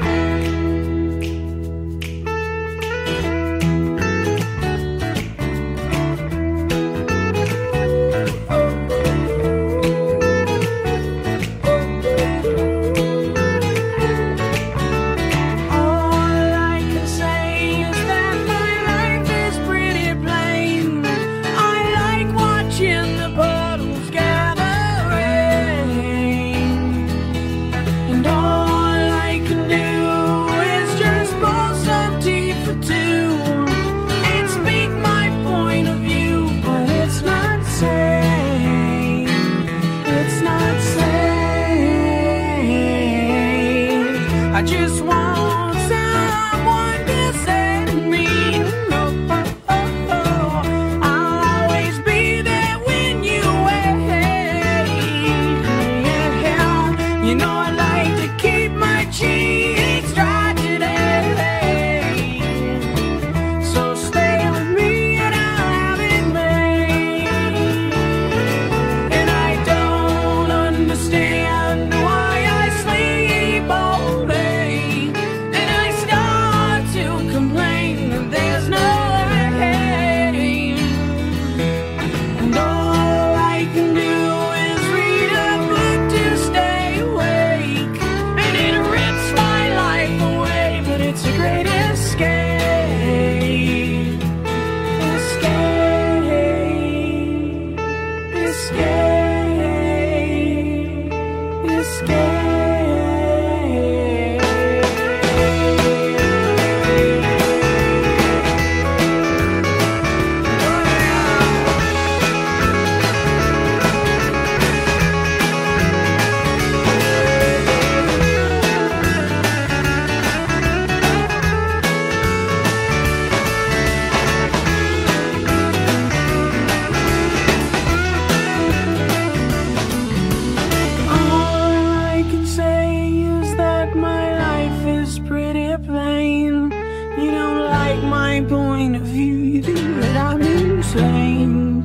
airplane. 135.76 136.72
You 137.18 137.30
don't 137.30 137.64
like 137.66 138.02
my 138.04 138.44
point 138.48 138.96
of 138.96 139.02
view, 139.02 139.36
you 139.36 139.62
do, 139.62 140.00
but 140.00 140.16
I'm 140.16 140.40
insane. 140.40 141.82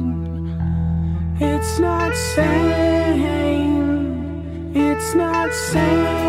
It's 1.39 1.80
not 1.80 2.16
sane. 2.16 3.26
It's 4.74 5.14
not 5.16 5.54
sane. 5.54 6.20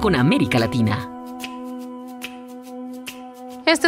Con 0.00 0.16
América 0.16 0.58
Latina. 0.58 1.13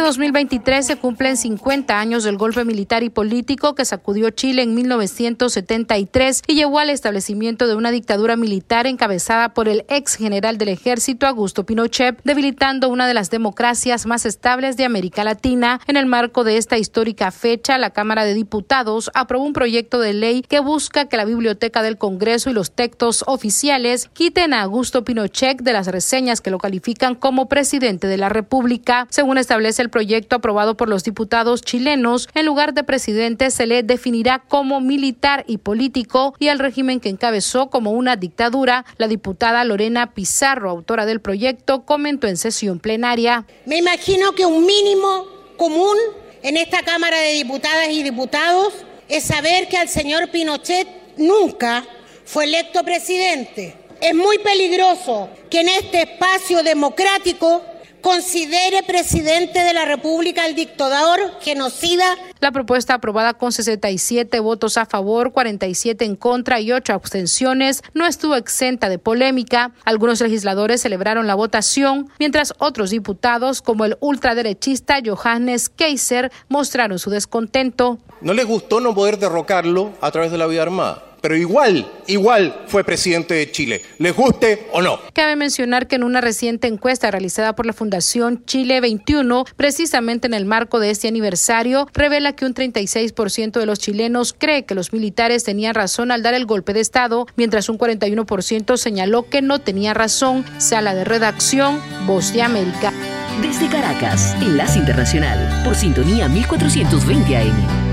Este 0.07 0.21
2023 0.21 0.87
se 0.87 0.95
cumplen 0.95 1.35
50 1.35 1.99
años 1.99 2.23
del 2.23 2.37
golpe 2.37 2.63
militar 2.63 3.03
y 3.03 3.09
político 3.09 3.75
que 3.75 3.83
sacudió 3.83 4.29
Chile 4.29 4.61
en 4.61 4.73
1973 4.73 6.43
y 6.47 6.55
llevó 6.55 6.79
al 6.79 6.91
establecimiento 6.91 7.67
de 7.67 7.75
una 7.75 7.91
dictadura 7.91 8.37
militar 8.37 8.87
encabezada 8.87 9.53
por 9.53 9.67
el 9.67 9.83
ex 9.89 10.15
general 10.15 10.57
del 10.57 10.69
ejército 10.69 11.27
Augusto 11.27 11.65
Pinochet, 11.65 12.21
debilitando 12.23 12.87
una 12.87 13.05
de 13.05 13.13
las 13.13 13.29
democracias 13.31 14.05
más 14.05 14.25
estables 14.25 14.77
de 14.77 14.85
América 14.85 15.25
Latina. 15.25 15.81
En 15.87 15.97
el 15.97 16.05
marco 16.05 16.45
de 16.45 16.55
esta 16.55 16.77
histórica 16.77 17.31
fecha, 17.31 17.77
la 17.77 17.89
Cámara 17.89 18.23
de 18.23 18.33
Diputados 18.33 19.11
aprobó 19.13 19.43
un 19.43 19.51
proyecto 19.51 19.99
de 19.99 20.13
ley 20.13 20.41
que 20.41 20.61
busca 20.61 21.09
que 21.09 21.17
la 21.17 21.25
Biblioteca 21.25 21.81
del 21.81 21.97
Congreso 21.97 22.49
y 22.49 22.53
los 22.53 22.71
textos 22.71 23.25
oficiales 23.27 24.09
quiten 24.13 24.53
a 24.53 24.61
Augusto 24.61 25.03
Pinochet 25.03 25.61
de 25.61 25.73
las 25.73 25.87
reseñas 25.87 26.39
que 26.39 26.49
lo 26.49 26.59
califican 26.59 27.13
como 27.13 27.49
presidente 27.49 28.07
de 28.07 28.15
la 28.15 28.29
República. 28.29 29.05
Según 29.09 29.37
establece 29.37 29.81
el 29.81 29.96
proyecto 29.97 30.35
aprobado 30.35 30.77
por 30.77 30.89
los 30.89 31.03
diputados 31.03 31.63
chilenos, 31.63 32.29
en 32.35 32.45
lugar 32.45 32.75
de 32.75 32.83
presidente 32.83 33.49
se 33.49 33.65
le 33.65 33.81
definirá 33.81 34.43
como 34.47 34.79
militar 34.79 35.43
y 35.47 35.57
político 35.57 36.35
y 36.37 36.49
al 36.49 36.59
régimen 36.59 36.99
que 36.99 37.09
encabezó 37.09 37.71
como 37.71 37.89
una 37.89 38.15
dictadura. 38.15 38.85
La 38.97 39.07
diputada 39.07 39.63
Lorena 39.63 40.13
Pizarro, 40.13 40.69
autora 40.69 41.07
del 41.07 41.19
proyecto, 41.19 41.83
comentó 41.83 42.27
en 42.27 42.37
sesión 42.37 42.77
plenaria. 42.77 43.47
Me 43.65 43.77
imagino 43.77 44.33
que 44.33 44.45
un 44.45 44.67
mínimo 44.67 45.25
común 45.57 45.97
en 46.43 46.57
esta 46.57 46.83
Cámara 46.83 47.17
de 47.17 47.33
Diputadas 47.33 47.89
y 47.89 48.03
Diputados 48.03 48.75
es 49.09 49.23
saber 49.23 49.67
que 49.67 49.77
al 49.77 49.89
señor 49.89 50.29
Pinochet 50.29 50.87
nunca 51.17 51.83
fue 52.23 52.43
electo 52.43 52.83
presidente. 52.83 53.75
Es 53.99 54.13
muy 54.13 54.37
peligroso 54.37 55.31
que 55.49 55.61
en 55.61 55.69
este 55.69 56.03
espacio 56.03 56.61
democrático 56.61 57.63
considere 58.07 58.83
presidente 58.83 59.59
de 59.59 59.73
la 59.73 59.83
República 59.83 60.45
al 60.45 60.55
dictador 60.55 61.19
genocida. 61.41 62.05
La 62.39 62.53
propuesta 62.53 62.93
aprobada 62.93 63.33
con 63.33 63.51
67 63.51 64.39
votos 64.39 64.77
a 64.77 64.85
favor, 64.85 65.33
47 65.33 66.05
en 66.05 66.15
contra 66.15 66.61
y 66.61 66.71
8 66.71 66.93
abstenciones 66.93 67.83
no 67.93 68.07
estuvo 68.07 68.35
exenta 68.35 68.87
de 68.87 68.97
polémica. 68.97 69.71
Algunos 69.83 70.21
legisladores 70.21 70.79
celebraron 70.79 71.27
la 71.27 71.35
votación, 71.35 72.07
mientras 72.17 72.53
otros 72.59 72.91
diputados, 72.91 73.61
como 73.61 73.83
el 73.83 73.97
ultraderechista 73.99 74.99
Johannes 75.05 75.67
Kaiser, 75.67 76.31
mostraron 76.47 76.99
su 76.99 77.09
descontento. 77.09 77.97
No 78.21 78.33
les 78.33 78.45
gustó 78.45 78.79
no 78.79 78.95
poder 78.95 79.19
derrocarlo 79.19 79.91
a 79.99 80.11
través 80.11 80.31
de 80.31 80.37
la 80.37 80.47
vía 80.47 80.61
armada. 80.61 81.06
Pero 81.21 81.35
igual, 81.35 81.91
igual 82.07 82.63
fue 82.67 82.83
presidente 82.83 83.33
de 83.33 83.51
Chile, 83.51 83.81
les 83.97 84.15
guste 84.15 84.67
o 84.71 84.81
no. 84.81 84.99
Cabe 85.13 85.35
mencionar 85.35 85.87
que 85.87 85.95
en 85.95 86.03
una 86.03 86.21
reciente 86.21 86.67
encuesta 86.67 87.11
realizada 87.11 87.55
por 87.55 87.65
la 87.65 87.73
Fundación 87.73 88.43
Chile 88.45 88.81
21, 88.81 89.45
precisamente 89.55 90.27
en 90.27 90.33
el 90.33 90.45
marco 90.45 90.79
de 90.79 90.91
este 90.91 91.07
aniversario, 91.07 91.87
revela 91.93 92.33
que 92.33 92.45
un 92.45 92.53
36% 92.53 93.59
de 93.59 93.65
los 93.65 93.79
chilenos 93.79 94.35
cree 94.37 94.65
que 94.65 94.75
los 94.75 94.93
militares 94.93 95.43
tenían 95.43 95.75
razón 95.75 96.11
al 96.11 96.23
dar 96.23 96.33
el 96.33 96.45
golpe 96.45 96.73
de 96.73 96.81
Estado, 96.81 97.27
mientras 97.35 97.69
un 97.69 97.77
41% 97.77 98.77
señaló 98.77 99.29
que 99.29 99.41
no 99.41 99.59
tenía 99.59 99.93
razón. 99.93 100.45
Sala 100.57 100.95
de 100.95 101.03
redacción, 101.03 101.81
Voz 102.05 102.33
de 102.33 102.41
América. 102.41 102.93
Desde 103.41 103.67
Caracas, 103.69 104.35
Enlace 104.41 104.79
Internacional, 104.79 105.63
por 105.63 105.75
sintonía 105.75 106.27
1420 106.27 107.37
AM. 107.37 107.86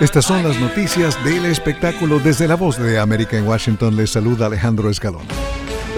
Estas 0.00 0.24
son 0.24 0.42
las 0.42 0.58
noticias 0.58 1.22
del 1.24 1.46
espectáculo 1.46 2.18
desde 2.18 2.48
la 2.48 2.56
voz 2.56 2.76
de 2.76 2.98
América 2.98 3.38
en 3.38 3.46
Washington. 3.46 3.94
Les 3.94 4.10
saluda 4.10 4.46
Alejandro 4.46 4.90
Escalón. 4.90 5.22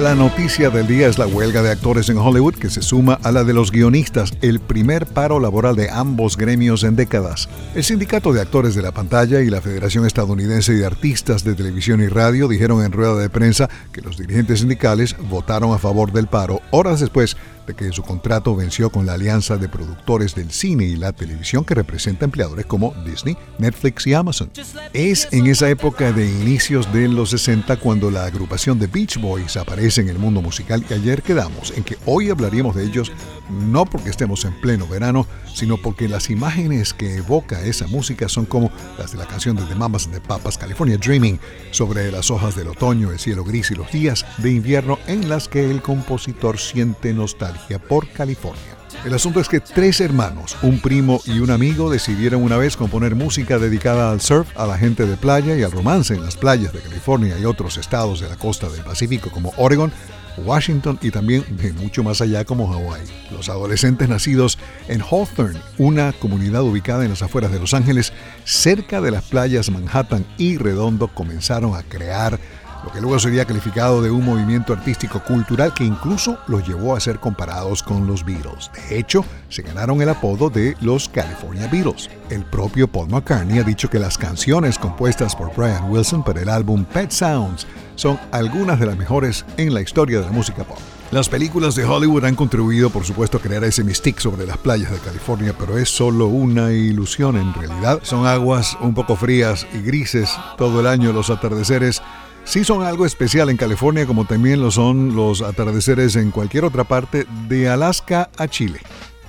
La 0.01 0.17
noticia 0.17 0.71
del 0.71 0.89
día 0.89 1.07
es 1.07 1.19
la 1.19 1.27
huelga 1.29 1.63
de 1.63 1.71
actores 1.71 2.09
en 2.09 2.19
Hollywood 2.19 2.57
que 2.57 2.69
se 2.69 2.83
suma 2.83 3.21
a 3.23 3.31
la 3.31 3.45
de 3.45 3.53
los 3.53 3.71
guionistas, 3.71 4.35
el 4.43 4.59
primer 4.59 5.07
paro 5.07 5.39
laboral 5.39 5.77
de 5.77 5.89
ambos 5.89 6.37
gremios 6.37 6.83
en 6.83 6.97
décadas. 6.97 7.49
El 7.77 7.85
Sindicato 7.85 8.33
de 8.33 8.41
Actores 8.41 8.75
de 8.75 8.83
la 8.83 8.91
Pantalla 8.91 9.41
y 9.41 9.51
la 9.51 9.61
Federación 9.61 10.05
Estadounidense 10.05 10.75
de 10.75 10.85
Artistas 10.85 11.45
de 11.45 11.55
Televisión 11.55 12.03
y 12.03 12.09
Radio 12.09 12.49
dijeron 12.49 12.85
en 12.85 12.91
rueda 12.91 13.17
de 13.17 13.31
prensa 13.31 13.71
que 13.93 14.01
los 14.01 14.19
dirigentes 14.19 14.59
sindicales 14.59 15.15
votaron 15.31 15.73
a 15.73 15.79
favor 15.79 16.11
del 16.11 16.27
paro 16.27 16.61
horas 16.73 16.99
después 16.99 17.37
de 17.67 17.75
que 17.75 17.93
su 17.93 18.03
contrato 18.03 18.55
venció 18.55 18.91
con 18.91 19.07
la 19.07 19.15
alianza 19.15 19.57
de 19.57 19.69
productores 19.69 20.35
del 20.35 20.51
cine 20.51 20.85
y 20.85 20.97
la 20.97 21.13
televisión 21.13 21.65
que 21.65 21.75
representa 21.75 22.25
empleadores 22.25 22.67
como 22.67 22.95
Disney, 23.05 23.37
Netflix 23.59 24.07
y 24.07 24.15
Amazon. 24.15 24.51
Es 24.93 25.29
en 25.33 25.47
esa 25.47 25.69
época 25.69 26.13
de 26.13 26.27
inicios 26.27 26.93
de 26.93 27.09
los 27.09 27.31
60 27.31 27.77
cuando 27.79 28.11
la 28.11 28.25
agrupación 28.25 28.79
de 28.79 28.87
Beach 28.87 29.21
Boys 29.21 29.57
aparece 29.57 30.01
en 30.01 30.09
el 30.09 30.19
mundo 30.19 30.43
musical 30.43 30.85
y 30.89 30.95
ayer 30.95 31.23
quedamos 31.23 31.73
en 31.77 31.85
que 31.85 31.97
hoy 32.07 32.31
hablaríamos 32.31 32.75
de 32.75 32.85
ellos 32.85 33.13
no 33.51 33.85
porque 33.85 34.11
estemos 34.11 34.45
en 34.45 34.59
pleno 34.61 34.87
verano, 34.87 35.27
sino 35.53 35.77
porque 35.77 36.09
las 36.09 36.31
imágenes 36.31 36.95
que 36.95 37.17
evoca 37.17 37.61
esa 37.63 37.87
música 37.87 38.29
son 38.29 38.47
como 38.47 38.71
las 38.99 39.13
de 39.13 39.19
la 39.19 39.27
canción 39.27 39.57
de 39.57 39.65
The 39.65 39.75
Mamas 39.75 40.09
the 40.11 40.21
Papas 40.21 40.59
California 40.59 40.97
Dreaming, 40.97 41.39
sobre 41.71 42.11
las 42.11 42.31
hojas 42.31 42.57
del 42.57 42.69
otoño, 42.69 43.11
el 43.11 43.19
cielo 43.19 43.45
gris 43.45 43.71
y 43.71 43.75
los 43.75 43.91
días 43.93 44.25
de 44.39 44.51
invierno 44.51 44.99
en 45.07 45.29
las 45.29 45.49
que 45.49 45.71
el 45.71 45.83
compositor 45.83 46.59
siente 46.59 47.13
nostalgia 47.13 47.54
por 47.89 48.09
California. 48.09 48.63
El 49.05 49.13
asunto 49.13 49.41
es 49.41 49.49
que 49.49 49.61
tres 49.61 50.01
hermanos, 50.01 50.57
un 50.63 50.81
primo 50.81 51.21
y 51.27 51.41
un 51.41 51.51
amigo, 51.51 51.91
decidieron 51.91 52.43
una 52.43 52.57
vez 52.57 52.77
componer 52.77 53.15
música 53.15 53.59
dedicada 53.59 54.11
al 54.11 54.23
surf, 54.23 54.49
a 54.57 54.67
la 54.67 54.79
gente 54.79 55.05
de 55.05 55.17
playa 55.17 55.57
y 55.57 55.63
al 55.63 55.73
romance 55.73 56.15
en 56.15 56.23
las 56.23 56.37
playas 56.37 56.73
de 56.73 56.81
California 56.81 57.39
y 57.39 57.45
otros 57.45 57.77
estados 57.77 58.21
de 58.21 58.29
la 58.29 58.37
costa 58.37 58.69
del 58.71 58.83
Pacífico 58.83 59.31
como 59.31 59.53
Oregon, 59.59 59.93
Washington 60.39 60.99
y 61.03 61.11
también 61.11 61.45
de 61.57 61.73
mucho 61.75 62.03
más 62.03 62.21
allá 62.21 62.45
como 62.45 62.67
Hawái. 62.67 63.03
Los 63.31 63.49
adolescentes 63.49 64.09
nacidos 64.09 64.59
en 64.89 65.03
Hawthorne, 65.03 65.61
una 65.79 66.13
comunidad 66.13 66.63
ubicada 66.63 67.05
en 67.05 67.11
las 67.11 67.23
afueras 67.23 67.53
de 67.53 67.61
Los 67.61 67.75
Ángeles, 67.75 68.13
cerca 68.45 69.01
de 69.01 69.11
las 69.11 69.25
playas 69.25 69.71
Manhattan 69.71 70.27
y 70.39 70.57
Redondo, 70.57 71.09
comenzaron 71.09 71.75
a 71.77 71.83
crear 71.83 72.39
lo 72.85 72.93
que 72.93 73.01
luego 73.01 73.19
sería 73.19 73.47
calificado 73.47 74.03
de 74.03 74.11
un 74.11 74.25
movimiento 74.25 74.73
artístico 74.73 75.23
cultural 75.25 75.73
que 75.73 75.85
incluso 75.85 76.39
los 76.47 76.67
llevó 76.67 76.95
a 76.95 77.01
ser 77.01 77.19
comparados 77.19 77.83
con 77.83 78.07
los 78.07 78.25
Beatles. 78.25 78.71
De 78.89 78.99
hecho, 78.99 79.25
se 79.49 79.63
ganaron 79.63 80.03
el 80.03 80.09
apodo 80.11 80.51
de 80.51 80.77
los 80.81 81.09
California 81.09 81.67
Beatles. 81.69 82.11
El 82.29 82.45
propio 82.45 82.87
Paul 82.87 83.09
McCartney 83.09 83.59
ha 83.59 83.65
dicho 83.65 83.89
que 83.89 83.99
las 83.99 84.19
canciones 84.19 84.79
compuestas 84.79 85.35
por 85.35 85.55
Brian 85.57 85.91
Wilson 85.91 86.23
para 86.23 86.43
el 86.43 86.49
álbum 86.49 86.85
Pet 86.85 87.11
Sounds 87.11 87.67
son 87.97 88.19
algunas 88.33 88.79
de 88.79 88.87
las 88.87 88.99
mejores 88.99 89.45
en 89.57 89.73
la 89.73 89.81
historia 89.81 90.21
de 90.21 90.27
la 90.27 90.33
música 90.33 90.65
pop. 90.65 90.79
Las 91.11 91.29
películas 91.29 91.77
de 91.77 91.85
Hollywood 91.85 92.25
han 92.25 92.35
contribuido, 92.35 92.91
por 92.91 93.05
supuesto, 93.05 93.37
a 93.37 93.41
crear 93.41 93.63
ese 93.63 93.85
mystique 93.85 94.21
sobre 94.21 94.47
las 94.47 94.59
playas 94.59 94.91
de 94.91 94.99
California, 94.99 95.55
pero 95.57 95.79
es 95.79 95.89
solo 95.89 96.27
una 96.27 96.73
ilusión 96.73 97.37
en 97.37 97.55
realidad. 97.55 98.01
Son 98.03 98.27
aguas 98.27 98.77
un 98.81 98.95
poco 98.95 99.15
frías 99.15 99.65
y 99.73 99.83
grises 99.83 100.31
todo 100.59 100.81
el 100.81 100.89
año 100.89 101.13
los 101.13 101.31
atardeceres 101.31 102.03
sí 102.45 102.65
son 102.65 102.83
algo 102.83 103.07
especial 103.07 103.51
en 103.51 103.57
California 103.57 104.07
como 104.07 104.25
también 104.27 104.61
lo 104.61 104.71
son 104.71 105.15
los 105.17 105.43
atardeceres 105.43 106.17
en 106.17 106.31
cualquier 106.31 106.65
otra 106.65 106.85
parte 106.85 107.27
de 107.49 107.69
Alaska 107.69 108.31
a 108.37 108.49
Chile. 108.49 108.81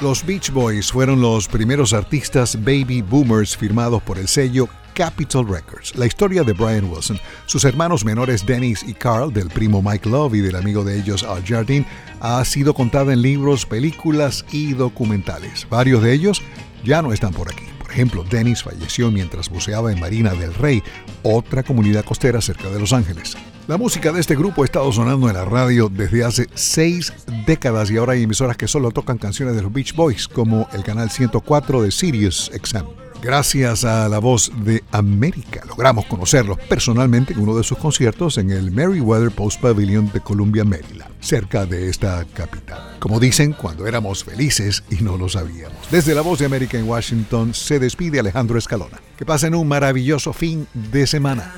Los 0.02 0.26
Beach 0.26 0.52
Boys 0.52 0.92
fueron 0.92 1.22
los 1.22 1.48
primeros 1.48 1.94
artistas 1.94 2.58
baby 2.64 3.02
boomers 3.02 3.56
firmados 3.56 4.04
por 4.04 4.18
el 4.18 4.28
sello 4.28 4.68
Capitol 4.94 5.48
Records. 5.48 5.96
La 5.96 6.06
historia 6.06 6.44
de 6.44 6.54
Brian 6.54 6.86
Wilson, 6.86 7.20
sus 7.46 7.66
hermanos 7.66 8.04
menores 8.04 8.46
Dennis 8.46 8.84
y 8.88 8.94
Carl, 8.94 9.32
del 9.32 9.50
primo 9.50 9.82
Mike 9.82 10.10
Love 10.10 10.36
y 10.36 10.40
del 10.42 10.56
amigo 10.56 10.84
de 10.84 10.98
ellos 10.98 11.24
Al 11.24 11.46
Jardine, 11.46 11.86
ha 12.22 12.44
sido 12.46 12.74
contada 12.74 13.14
en 13.14 13.22
libros, 13.22 13.66
películas 13.66 14.46
y 14.52 14.74
documentales. 14.74 15.68
Varios 15.70 16.02
de 16.02 16.14
ellos 16.14 16.42
ya 16.84 17.02
no 17.02 17.14
están 17.14 17.34
por 17.34 17.50
aquí. 17.50 17.75
Ejemplo, 17.96 18.26
Dennis 18.30 18.62
falleció 18.62 19.10
mientras 19.10 19.48
buceaba 19.48 19.90
en 19.90 20.02
Marina 20.02 20.34
del 20.34 20.54
Rey, 20.54 20.84
otra 21.24 21.64
comunidad 21.64 22.04
costera 22.04 22.42
cerca 22.42 22.70
de 22.70 22.78
Los 22.78 22.92
Ángeles. 22.92 23.38
La 23.70 23.78
música 23.78 24.12
de 24.12 24.20
este 24.20 24.36
grupo 24.36 24.64
ha 24.64 24.66
estado 24.66 24.92
sonando 24.92 25.30
en 25.30 25.36
la 25.36 25.46
radio 25.46 25.88
desde 25.88 26.26
hace 26.26 26.50
seis 26.56 27.14
décadas 27.48 27.90
y 27.90 27.96
ahora 27.96 28.12
hay 28.12 28.24
emisoras 28.24 28.58
que 28.58 28.68
solo 28.68 28.92
tocan 28.92 29.18
canciones 29.18 29.56
de 29.56 29.62
los 29.62 29.72
Beach 29.72 29.96
Boys, 29.96 30.28
como 30.28 30.68
el 30.74 30.84
canal 30.84 31.10
104 31.10 31.84
de 31.84 31.92
Sirius 31.92 32.52
XM. 32.54 33.05
Gracias 33.22 33.84
a 33.84 34.08
la 34.08 34.20
voz 34.20 34.52
de 34.64 34.84
América 34.92 35.66
logramos 35.68 36.06
conocerlos 36.06 36.58
personalmente 36.70 37.34
en 37.34 37.40
uno 37.40 37.56
de 37.56 37.64
sus 37.64 37.78
conciertos 37.78 38.38
en 38.38 38.50
el 38.50 38.72
Meriwether 38.72 39.32
Post 39.32 39.60
Pavilion 39.62 40.10
de 40.14 40.22
Columbia, 40.22 40.64
Maryland, 40.64 41.12
cerca 41.20 41.66
de 41.66 41.90
esta 41.90 42.26
capital. 42.34 42.96
Como 43.00 43.20
dicen, 43.20 43.54
cuando 43.54 43.88
éramos 43.88 44.24
felices 44.24 44.84
y 44.90 45.04
no 45.04 45.18
lo 45.18 45.28
sabíamos. 45.28 45.78
Desde 45.92 46.16
la 46.16 46.22
voz 46.22 46.40
de 46.40 46.46
América 46.46 46.78
en 46.78 46.88
Washington 46.88 47.54
se 47.54 47.80
despide 47.80 48.20
Alejandro 48.20 48.58
Escalona. 48.58 49.02
Que 49.18 49.26
pasen 49.26 49.56
un 49.56 49.68
maravilloso 49.68 50.34
fin 50.34 50.68
de 50.74 51.08
semana. 51.08 51.54